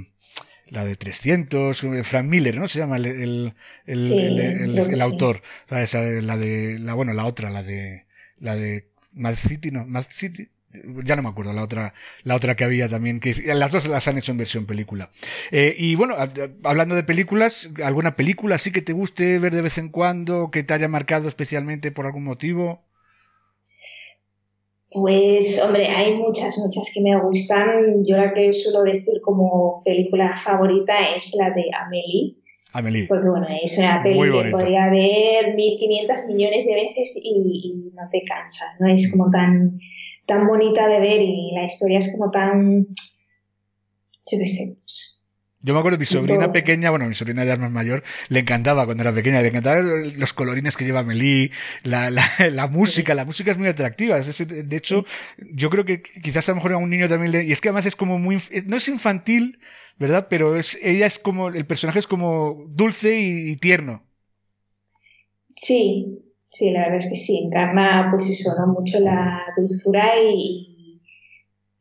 [0.67, 2.67] la de 300, Frank Miller, ¿no?
[2.67, 3.53] Se llama el, el,
[3.85, 5.43] el, el, autor.
[5.69, 8.05] Esa, la de, la, bueno, la otra, la de,
[8.39, 9.85] la de Mad City, ¿no?
[9.85, 10.49] Mad City,
[11.03, 14.07] ya no me acuerdo la otra la otra que había también que las dos las
[14.07, 15.09] han hecho en versión película
[15.51, 16.15] eh, y bueno
[16.63, 20.63] hablando de películas alguna película sí que te guste ver de vez en cuando que
[20.63, 22.81] te haya marcado especialmente por algún motivo
[24.95, 28.05] Pues, hombre, hay muchas, muchas que me gustan.
[28.05, 32.37] Yo la que suelo decir como película favorita es la de Amelie.
[32.71, 33.05] Amelie.
[33.07, 38.23] Porque, bueno, es una película que podría ver 1500 millones de veces y, no te
[38.23, 38.87] cansas, ¿no?
[38.87, 39.79] Es como tan,
[40.25, 45.25] tan bonita de ver y la historia es como tan, yo qué sé, pues,
[45.65, 49.01] yo me acuerdo, mi sobrina pequeña, bueno, mi sobrina ya más mayor, le encantaba cuando
[49.01, 51.49] era pequeña, le encantaban los colorines que lleva Melí,
[51.81, 54.19] la, la, la música, la música es muy atractiva.
[54.19, 55.05] de hecho,
[55.39, 57.69] yo creo que quizás a lo mejor a un niño también le, y es que
[57.69, 58.37] además es como muy,
[58.67, 59.57] no es infantil,
[59.97, 60.27] ¿verdad?
[60.29, 64.03] Pero es, ella es como, el personaje es como dulce y, tierno.
[65.55, 66.24] Sí,
[66.55, 68.73] sí, la verdad es que sí, encarna pues eso, ¿no?
[68.73, 70.74] Mucho la dulzura y,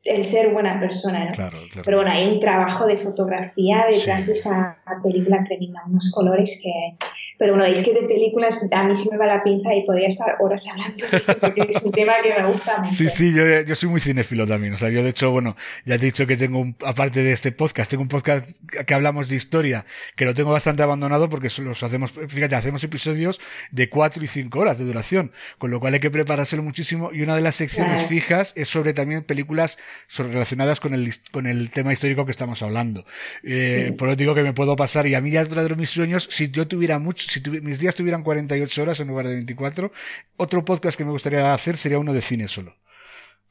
[0.05, 1.33] el ser buena persona, ¿no?
[1.33, 1.83] Claro, claro.
[1.85, 6.97] Pero bueno, hay un trabajo de fotografía detrás de esa película tremenda, unos colores que,
[7.39, 10.09] pero bueno, es que de películas a mí sí me va la pinza y podría
[10.09, 11.05] estar horas hablando
[11.41, 12.91] porque es un tema que me gusta mucho.
[12.91, 14.75] Sí, sí, yo, yo soy muy cinéfilo también.
[14.75, 17.33] O sea, yo de hecho, bueno, ya te he dicho que tengo, un, aparte de
[17.33, 18.49] este podcast, tengo un podcast
[18.87, 19.85] que hablamos de historia,
[20.17, 23.41] que lo tengo bastante abandonado porque los hacemos, fíjate, hacemos episodios
[23.71, 27.23] de cuatro y cinco horas de duración, con lo cual hay que preparárselo muchísimo y
[27.23, 29.79] una de las secciones fijas es sobre también películas
[30.17, 33.05] relacionadas con el, con el tema histórico que estamos hablando.
[33.43, 35.91] Eh, Por lo digo que me puedo pasar y a mí ya otro de mis
[35.91, 39.93] sueños, si yo tuviera mucho si mis días tuvieran 48 horas en lugar de 24,
[40.37, 42.73] otro podcast que me gustaría hacer sería uno de cine solo.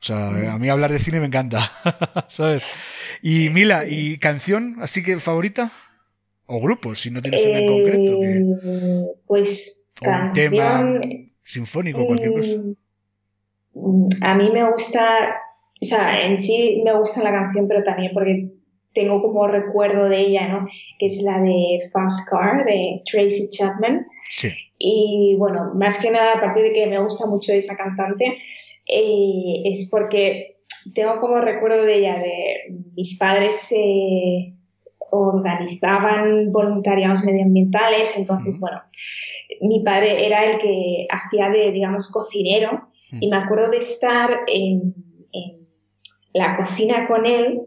[0.03, 0.49] O sea, mm.
[0.49, 1.71] a mí hablar de cine me encanta,
[2.27, 2.65] ¿sabes?
[3.21, 5.71] Y Mila, ¿y canción así que favorita?
[6.45, 8.23] ¿O grupo, si no tienes una en concreto?
[8.23, 10.99] Eh, pues un tema
[11.41, 12.59] sinfónico, cualquier cosa.
[13.73, 15.35] Mm, a mí me gusta,
[15.84, 18.49] o sea, en sí me gusta la canción, pero también porque
[18.93, 20.68] tengo como recuerdo de ella, ¿no?
[20.97, 24.05] Que es la de Fast Car de Tracy Chapman.
[24.30, 24.49] Sí.
[24.77, 28.38] Y bueno, más que nada, a partir de que me gusta mucho esa cantante,
[28.88, 30.57] eh, es porque
[30.93, 34.53] tengo como recuerdo de ella, de mis padres eh,
[35.11, 38.81] organizaban voluntariados medioambientales, entonces, bueno,
[39.61, 42.89] mi padre era el que hacía de, digamos, cocinero
[43.19, 44.95] y me acuerdo de estar en
[46.34, 47.61] la cocina con él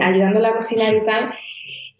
[0.00, 1.32] ayudándole a cocinar y tal,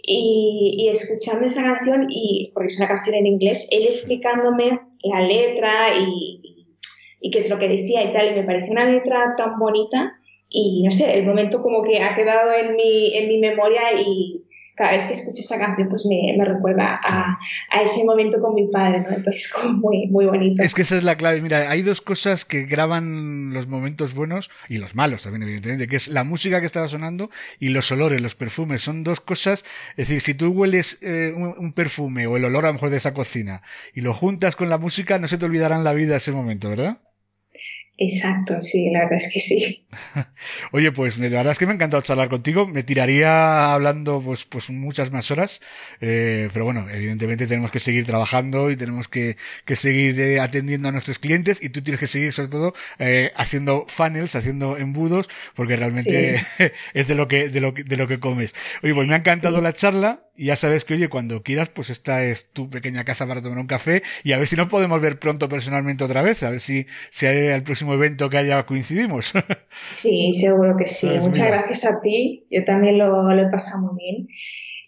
[0.05, 5.97] y, escuchando esa canción, y, porque es una canción en inglés, él explicándome la letra
[5.97, 6.67] y,
[7.21, 10.15] y, qué es lo que decía y tal, y me pareció una letra tan bonita,
[10.49, 14.42] y no sé, el momento como que ha quedado en mi, en mi memoria y,
[14.75, 17.39] cada vez que escucho esa canción pues me, me recuerda a,
[17.71, 19.11] a, ese momento con mi padre, ¿no?
[19.11, 20.63] Entonces como muy, muy bonito.
[20.63, 21.41] Es que esa es la clave.
[21.41, 25.97] Mira, hay dos cosas que graban los momentos buenos y los malos también, evidentemente, que
[25.97, 28.83] es la música que estaba sonando y los olores, los perfumes.
[28.83, 32.69] Son dos cosas, es decir, si tú hueles eh, un, perfume o el olor a
[32.69, 33.63] lo mejor de esa cocina
[33.95, 36.99] y lo juntas con la música, no se te olvidarán la vida ese momento, ¿verdad?
[37.99, 39.87] Exacto, sí, la verdad es que sí.
[40.73, 42.67] Oye, pues la verdad es que me ha encantado charlar contigo.
[42.67, 45.61] Me tiraría hablando pues, pues muchas más horas,
[46.01, 49.37] eh, pero bueno, evidentemente tenemos que seguir trabajando y tenemos que,
[49.67, 53.31] que seguir eh, atendiendo a nuestros clientes y tú tienes que seguir sobre todo eh,
[53.37, 56.37] haciendo funnels, haciendo embudos, porque realmente
[56.95, 58.55] es de lo que de lo que de lo que comes.
[58.83, 61.91] Oye, pues me ha encantado la charla y ya sabes que oye cuando quieras pues
[61.91, 65.01] esta es tu pequeña casa para tomar un café y a ver si nos podemos
[65.01, 68.65] ver pronto personalmente otra vez, a ver si si hay el próximo evento que haya
[68.65, 69.33] coincidimos.
[69.91, 71.09] Sí, seguro que sí.
[71.21, 72.47] Muchas gracias a ti.
[72.51, 74.29] Yo también lo, lo he pasado muy bien.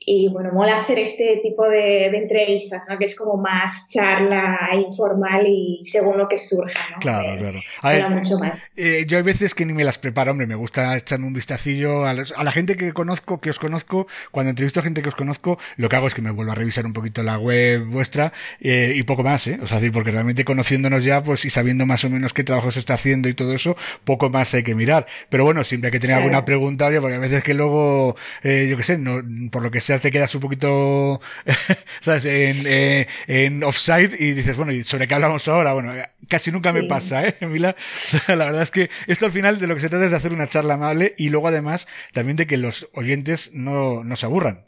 [0.06, 2.98] Y bueno, mola hacer este tipo de, entrevistas, ¿no?
[2.98, 6.98] Que es como más charla informal y según lo que surja, ¿no?
[7.01, 7.60] Claro, claro.
[7.82, 8.76] A mucho más.
[8.76, 12.05] Eh, yo hay veces que ni me las preparo, hombre, me gusta echarme un vistacillo
[12.05, 15.14] a, a, la gente que conozco, que os conozco, cuando entrevisto a gente que os
[15.14, 18.32] conozco, lo que hago es que me vuelvo a revisar un poquito la web vuestra
[18.60, 19.59] eh, y poco más, ¿eh?
[19.62, 22.78] O sea, porque realmente conociéndonos ya, pues y sabiendo más o menos qué trabajo se
[22.78, 25.06] está haciendo y todo eso, poco más hay que mirar.
[25.28, 28.76] Pero bueno, siempre hay que tener alguna pregunta, porque a veces que luego, eh, yo
[28.76, 31.21] qué sé, no, por lo que sea, te quedas un poquito,
[32.01, 32.25] ¿sabes?
[32.25, 35.73] En, eh, en offside y dices, bueno, ¿y sobre qué hablamos ahora?
[35.73, 35.93] Bueno,
[36.29, 37.75] casi nunca me pasa, ¿eh, Mila?
[38.29, 40.33] la verdad es que esto al final de lo que se trata es de hacer
[40.33, 44.66] una charla amable y luego además también de que los oyentes no, no se aburran.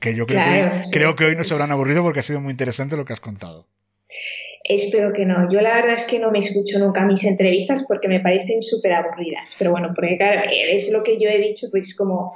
[0.00, 2.50] Que yo creo, que, creo que hoy no se habrán aburrido porque ha sido muy
[2.50, 3.68] interesante lo que has contado.
[4.64, 5.48] Espero que no.
[5.48, 8.92] Yo la verdad es que no me escucho nunca mis entrevistas porque me parecen súper
[8.94, 9.56] aburridas.
[9.58, 12.34] Pero bueno, porque claro, es lo que yo he dicho, pues como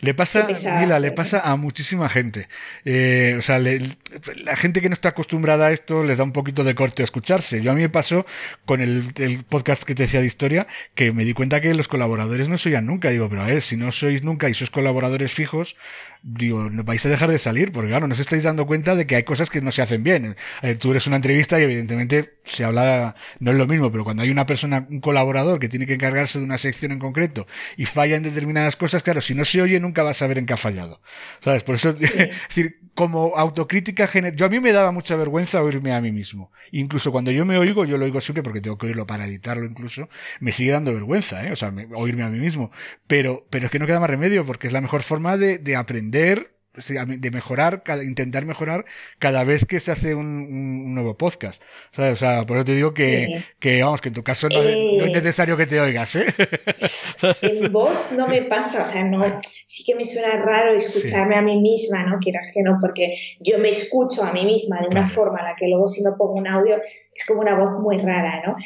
[0.00, 0.46] Le pasa,
[0.80, 2.48] Mila, le pasa a muchísima gente.
[2.84, 6.64] Eh, o sea, la gente que no está acostumbrada a esto les da un poquito
[6.64, 7.62] de corte a escucharse.
[7.62, 8.24] Yo a mí me pasó
[8.64, 9.12] con el,
[9.48, 12.70] podcast que te decía de historia que me di cuenta que los colaboradores no se
[12.70, 13.10] oían nunca.
[13.10, 15.76] Digo, pero a ver, si no sois nunca y sois colaboradores fijos,
[16.22, 19.06] digo, no vais a dejar de salir, porque claro, no os estáis dando cuenta de
[19.06, 20.36] que hay cosas que no se hacen bien.
[20.62, 24.22] Eh, tú eres una entrevista y evidentemente se habla, no es lo mismo, pero cuando
[24.22, 27.46] hay una persona, un colaborador que tiene que encargarse de una sección en concreto
[27.76, 30.46] y falla en determinadas cosas, claro, si no se oye nunca vas a saber en
[30.46, 31.00] qué ha fallado.
[31.40, 31.64] ¿Sabes?
[31.64, 35.92] Por eso, es decir, como autocrítica general, yo a mí me daba mucha vergüenza oírme
[35.92, 36.52] a mí mismo.
[36.72, 39.64] Incluso cuando yo me oigo, yo lo oigo siempre porque tengo que oírlo para editarlo
[39.64, 40.08] incluso,
[40.40, 41.52] me sigue dando vergüenza, ¿eh?
[41.52, 42.70] O sea, oírme a mí mismo.
[43.06, 45.76] Pero, pero es que no queda más remedio porque es la mejor forma de, de
[45.76, 48.84] aprender de mejorar, intentar mejorar
[49.18, 51.60] cada vez que se hace un, nuevo podcast.
[51.96, 54.76] O sea, por eso te digo que, que, vamos, que en tu caso no, es
[54.76, 55.10] eh.
[55.12, 56.26] necesario que te oigas, ¿eh?
[57.42, 61.42] En voz no me pasa, o sea, no, sí que me suena raro escucharme a
[61.42, 62.18] mí misma, ¿no?
[62.18, 65.56] Quieras que no, porque yo me escucho a mí misma de una forma a la
[65.56, 68.56] que luego si me pongo un audio es como una voz muy rara, ¿no?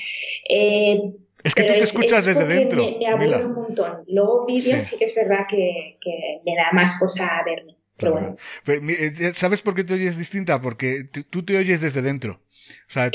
[0.49, 1.01] Eh,
[1.43, 2.85] es que tú te escuchas desde dentro.
[2.85, 4.05] Me, me aburre un montón.
[4.09, 4.99] Luego vídeos sí.
[4.99, 7.74] que es verdad que, que me da más cosa a verme.
[7.97, 10.61] Pero eh, ¿Sabes por qué te oyes distinta?
[10.61, 12.41] Porque tú te oyes desde dentro.
[12.89, 13.11] O sea,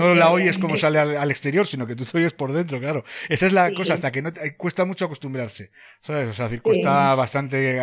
[0.00, 3.04] no, la oyes como sale al, exterior, sino que tú te oyes por dentro, claro.
[3.28, 5.70] Esa es la cosa, hasta que no cuesta mucho acostumbrarse.
[6.00, 6.30] ¿Sabes?
[6.30, 7.80] O sea, cuesta bastante.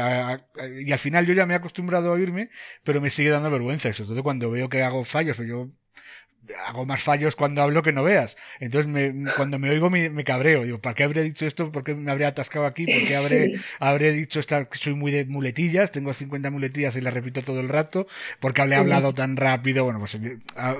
[0.86, 2.50] y al final yo ya me he acostumbrado a oírme,
[2.84, 3.92] pero me sigue dando vergüenza.
[3.94, 5.70] Sobre todo cuando veo que hago fallos, pues yo
[6.66, 8.38] hago más fallos cuando hablo que no veas.
[8.60, 10.64] Entonces, me, cuando me oigo me, cabreo.
[10.64, 11.72] Digo, ¿para qué habría dicho esto?
[11.72, 12.86] ¿Por qué me habría atascado aquí?
[12.86, 15.92] ¿Por qué habré, habré dicho esta, que soy muy de muletillas?
[15.92, 18.08] Tengo 50 muletillas y las repito todo el rato.
[18.40, 19.84] porque habré hablado tan rápido?
[19.84, 20.16] Bueno, pues...
[20.16, 20.38] Eh,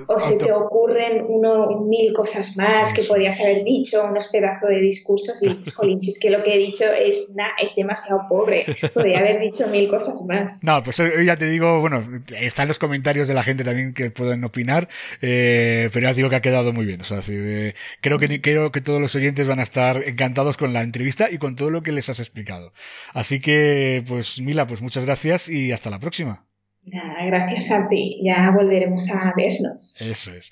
[0.08, 4.82] o se te ocurren uno, mil cosas más que podrías haber dicho, unos pedazos de
[4.82, 8.66] discursos y dices, jolín, es que lo que he dicho es, es demasiado pobre.
[8.94, 10.64] Podría haber dicho mil cosas más.
[10.64, 12.04] No, pues hoy ya te digo, bueno,
[12.40, 14.88] están los comentarios de la gente también que pueden opinar.
[15.22, 17.02] Eh, eh, pero ya digo que ha quedado muy bien.
[17.02, 20.74] O sea, eh, creo, que, creo que todos los oyentes van a estar encantados con
[20.74, 22.74] la entrevista y con todo lo que les has explicado.
[23.14, 26.46] Así que, pues, Mila, pues muchas gracias y hasta la próxima.
[26.84, 28.22] Nada, gracias a ti.
[28.24, 30.00] Ya volveremos a vernos.
[30.02, 30.52] Eso es.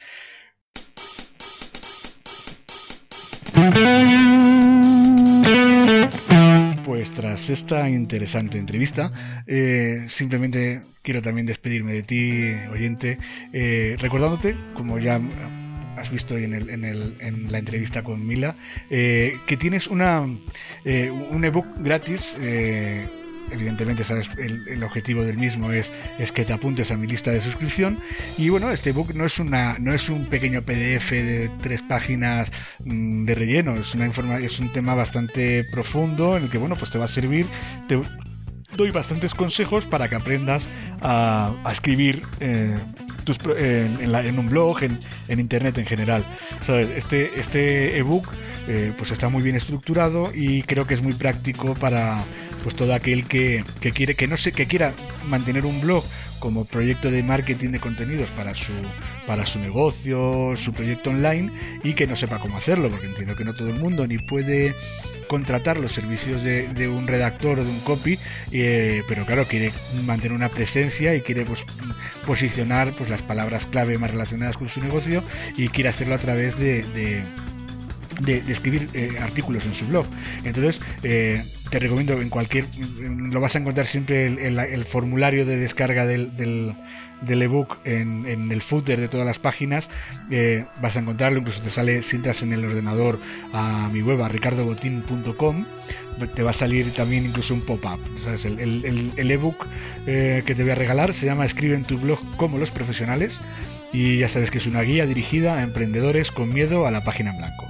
[6.98, 9.12] Pues tras esta interesante entrevista,
[9.46, 13.20] eh, simplemente quiero también despedirme de ti, oyente,
[13.54, 15.22] eh, recordándote, como ya
[15.96, 18.56] has visto en, la entrevista con Mila,
[18.90, 22.36] eh, que tienes una, un ebook gratis
[23.52, 27.40] evidentemente sabes el, objetivo del mismo es, es que te apuntes a mi lista de
[27.40, 28.00] suscripción.
[28.38, 32.52] Y bueno este book no es una no es un pequeño PDF de tres páginas
[32.84, 33.76] mm, de relleno.
[33.76, 37.06] Es una informa es un tema bastante profundo en el que bueno pues te va
[37.06, 37.48] a servir.
[37.88, 38.02] Te
[38.76, 40.70] doy bastantes consejos para que aprendas
[41.02, 42.78] a, escribir eh,
[43.58, 46.26] en, un blog, en, internet en general.
[46.96, 48.28] Este, este ebook
[48.68, 52.24] eh, pues está muy bien estructurado y creo que es muy práctico para
[52.68, 53.64] pues todo aquel que,
[53.94, 54.94] quiere, que no sé, que quiera
[55.30, 56.04] mantener un blog
[56.40, 58.74] como proyecto de marketing de contenidos para su,
[59.26, 61.50] para su negocio, su proyecto online
[61.86, 64.76] y que no sepa cómo hacerlo, porque entiendo que no todo el mundo ni puede
[65.30, 68.20] contratar los servicios de, un redactor o de un copy,
[68.52, 69.72] eh, pero claro, quiere
[70.06, 71.64] mantener una presencia y quiere pues,
[72.26, 75.24] posicionar pues, las palabras clave más relacionadas con su negocio
[75.56, 77.24] y quiere hacerlo a través de,
[78.26, 80.06] escribir eh, artículos en su blog.
[80.44, 82.66] Entonces, eh, te recomiendo en cualquier,
[83.00, 88.52] lo vas a encontrar siempre el, el, formulario de descarga del, del, ebook en, en,
[88.52, 89.90] el footer de todas las páginas,
[90.32, 93.20] eh, vas a encontrarlo, incluso te sale, si entras en el ordenador
[93.54, 95.66] a mi web, a ricardobotin.com,
[96.34, 98.00] te va a salir también incluso un pop-up.
[98.46, 99.68] El, el, el, ebook
[100.06, 103.40] que te voy a regalar se llama Escribe en tu blog como los profesionales
[103.94, 107.32] y ya sabes que es una guía dirigida a emprendedores con miedo a la página
[107.32, 107.68] en blanco.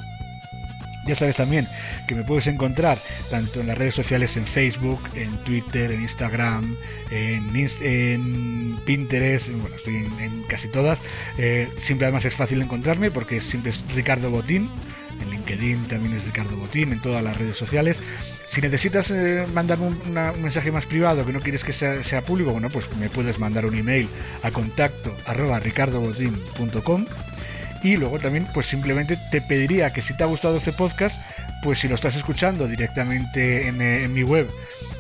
[1.07, 1.67] Ya sabes también
[2.07, 6.77] que me puedes encontrar tanto en las redes sociales en Facebook, en Twitter, en Instagram,
[7.11, 11.03] en, Pinterest, bueno, estoy en, casi todas.
[11.37, 14.69] Eh, siempre además es fácil encontrarme porque siempre es Ricardo Botín.
[15.21, 18.03] En LinkedIn también es Ricardo Botín, en todas las redes sociales.
[18.45, 19.99] Si necesitas eh, mandar un,
[20.41, 23.65] mensaje más privado que no quieres que sea, sea, público, bueno, pues me puedes mandar
[23.65, 24.09] un email
[24.43, 27.05] a contacto arroba ricardobotín.com
[27.83, 31.21] y luego también, pues simplemente te pediría que si te ha gustado este podcast,
[31.61, 34.49] pues si lo estás escuchando directamente en, eh, mi web,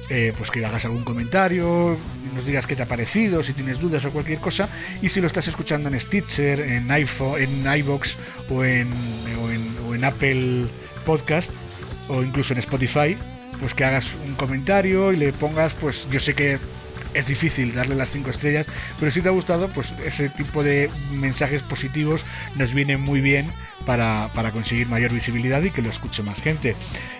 [0.09, 1.97] eh, pues que hagas algún comentario,
[2.33, 4.69] nos digas qué te ha parecido, si tienes dudas o cualquier cosa.
[5.01, 8.17] Y si lo estás escuchando en Stitcher, en iPhone, en iBox
[8.49, 8.89] o en,
[9.43, 10.67] o en, o en Apple
[11.05, 11.51] Podcast
[12.09, 13.17] o incluso en Spotify,
[13.59, 16.59] pues que hagas un comentario y le pongas, pues yo sé que
[17.17, 18.67] es difícil darle las 5 estrellas,
[18.99, 22.25] pero si te ha gustado, pues ese tipo de mensajes positivos
[22.55, 23.51] nos vienen muy bien
[23.85, 26.75] para, conseguir mayor visibilidad y que lo escuche más gente.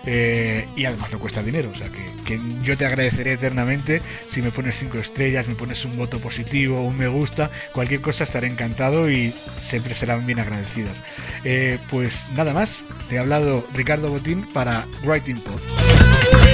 [0.05, 4.51] Eh, y además no cuesta dinero, o sea que, yo te agradeceré eternamente si me
[4.51, 9.09] pones 5 estrellas, me pones un voto positivo, un me gusta, cualquier cosa estaré encantado
[9.09, 11.03] y siempre serán bien agradecidas.
[11.43, 16.46] Eh, pues nada más, te he hablado Ricardo Botín para Writing Pod.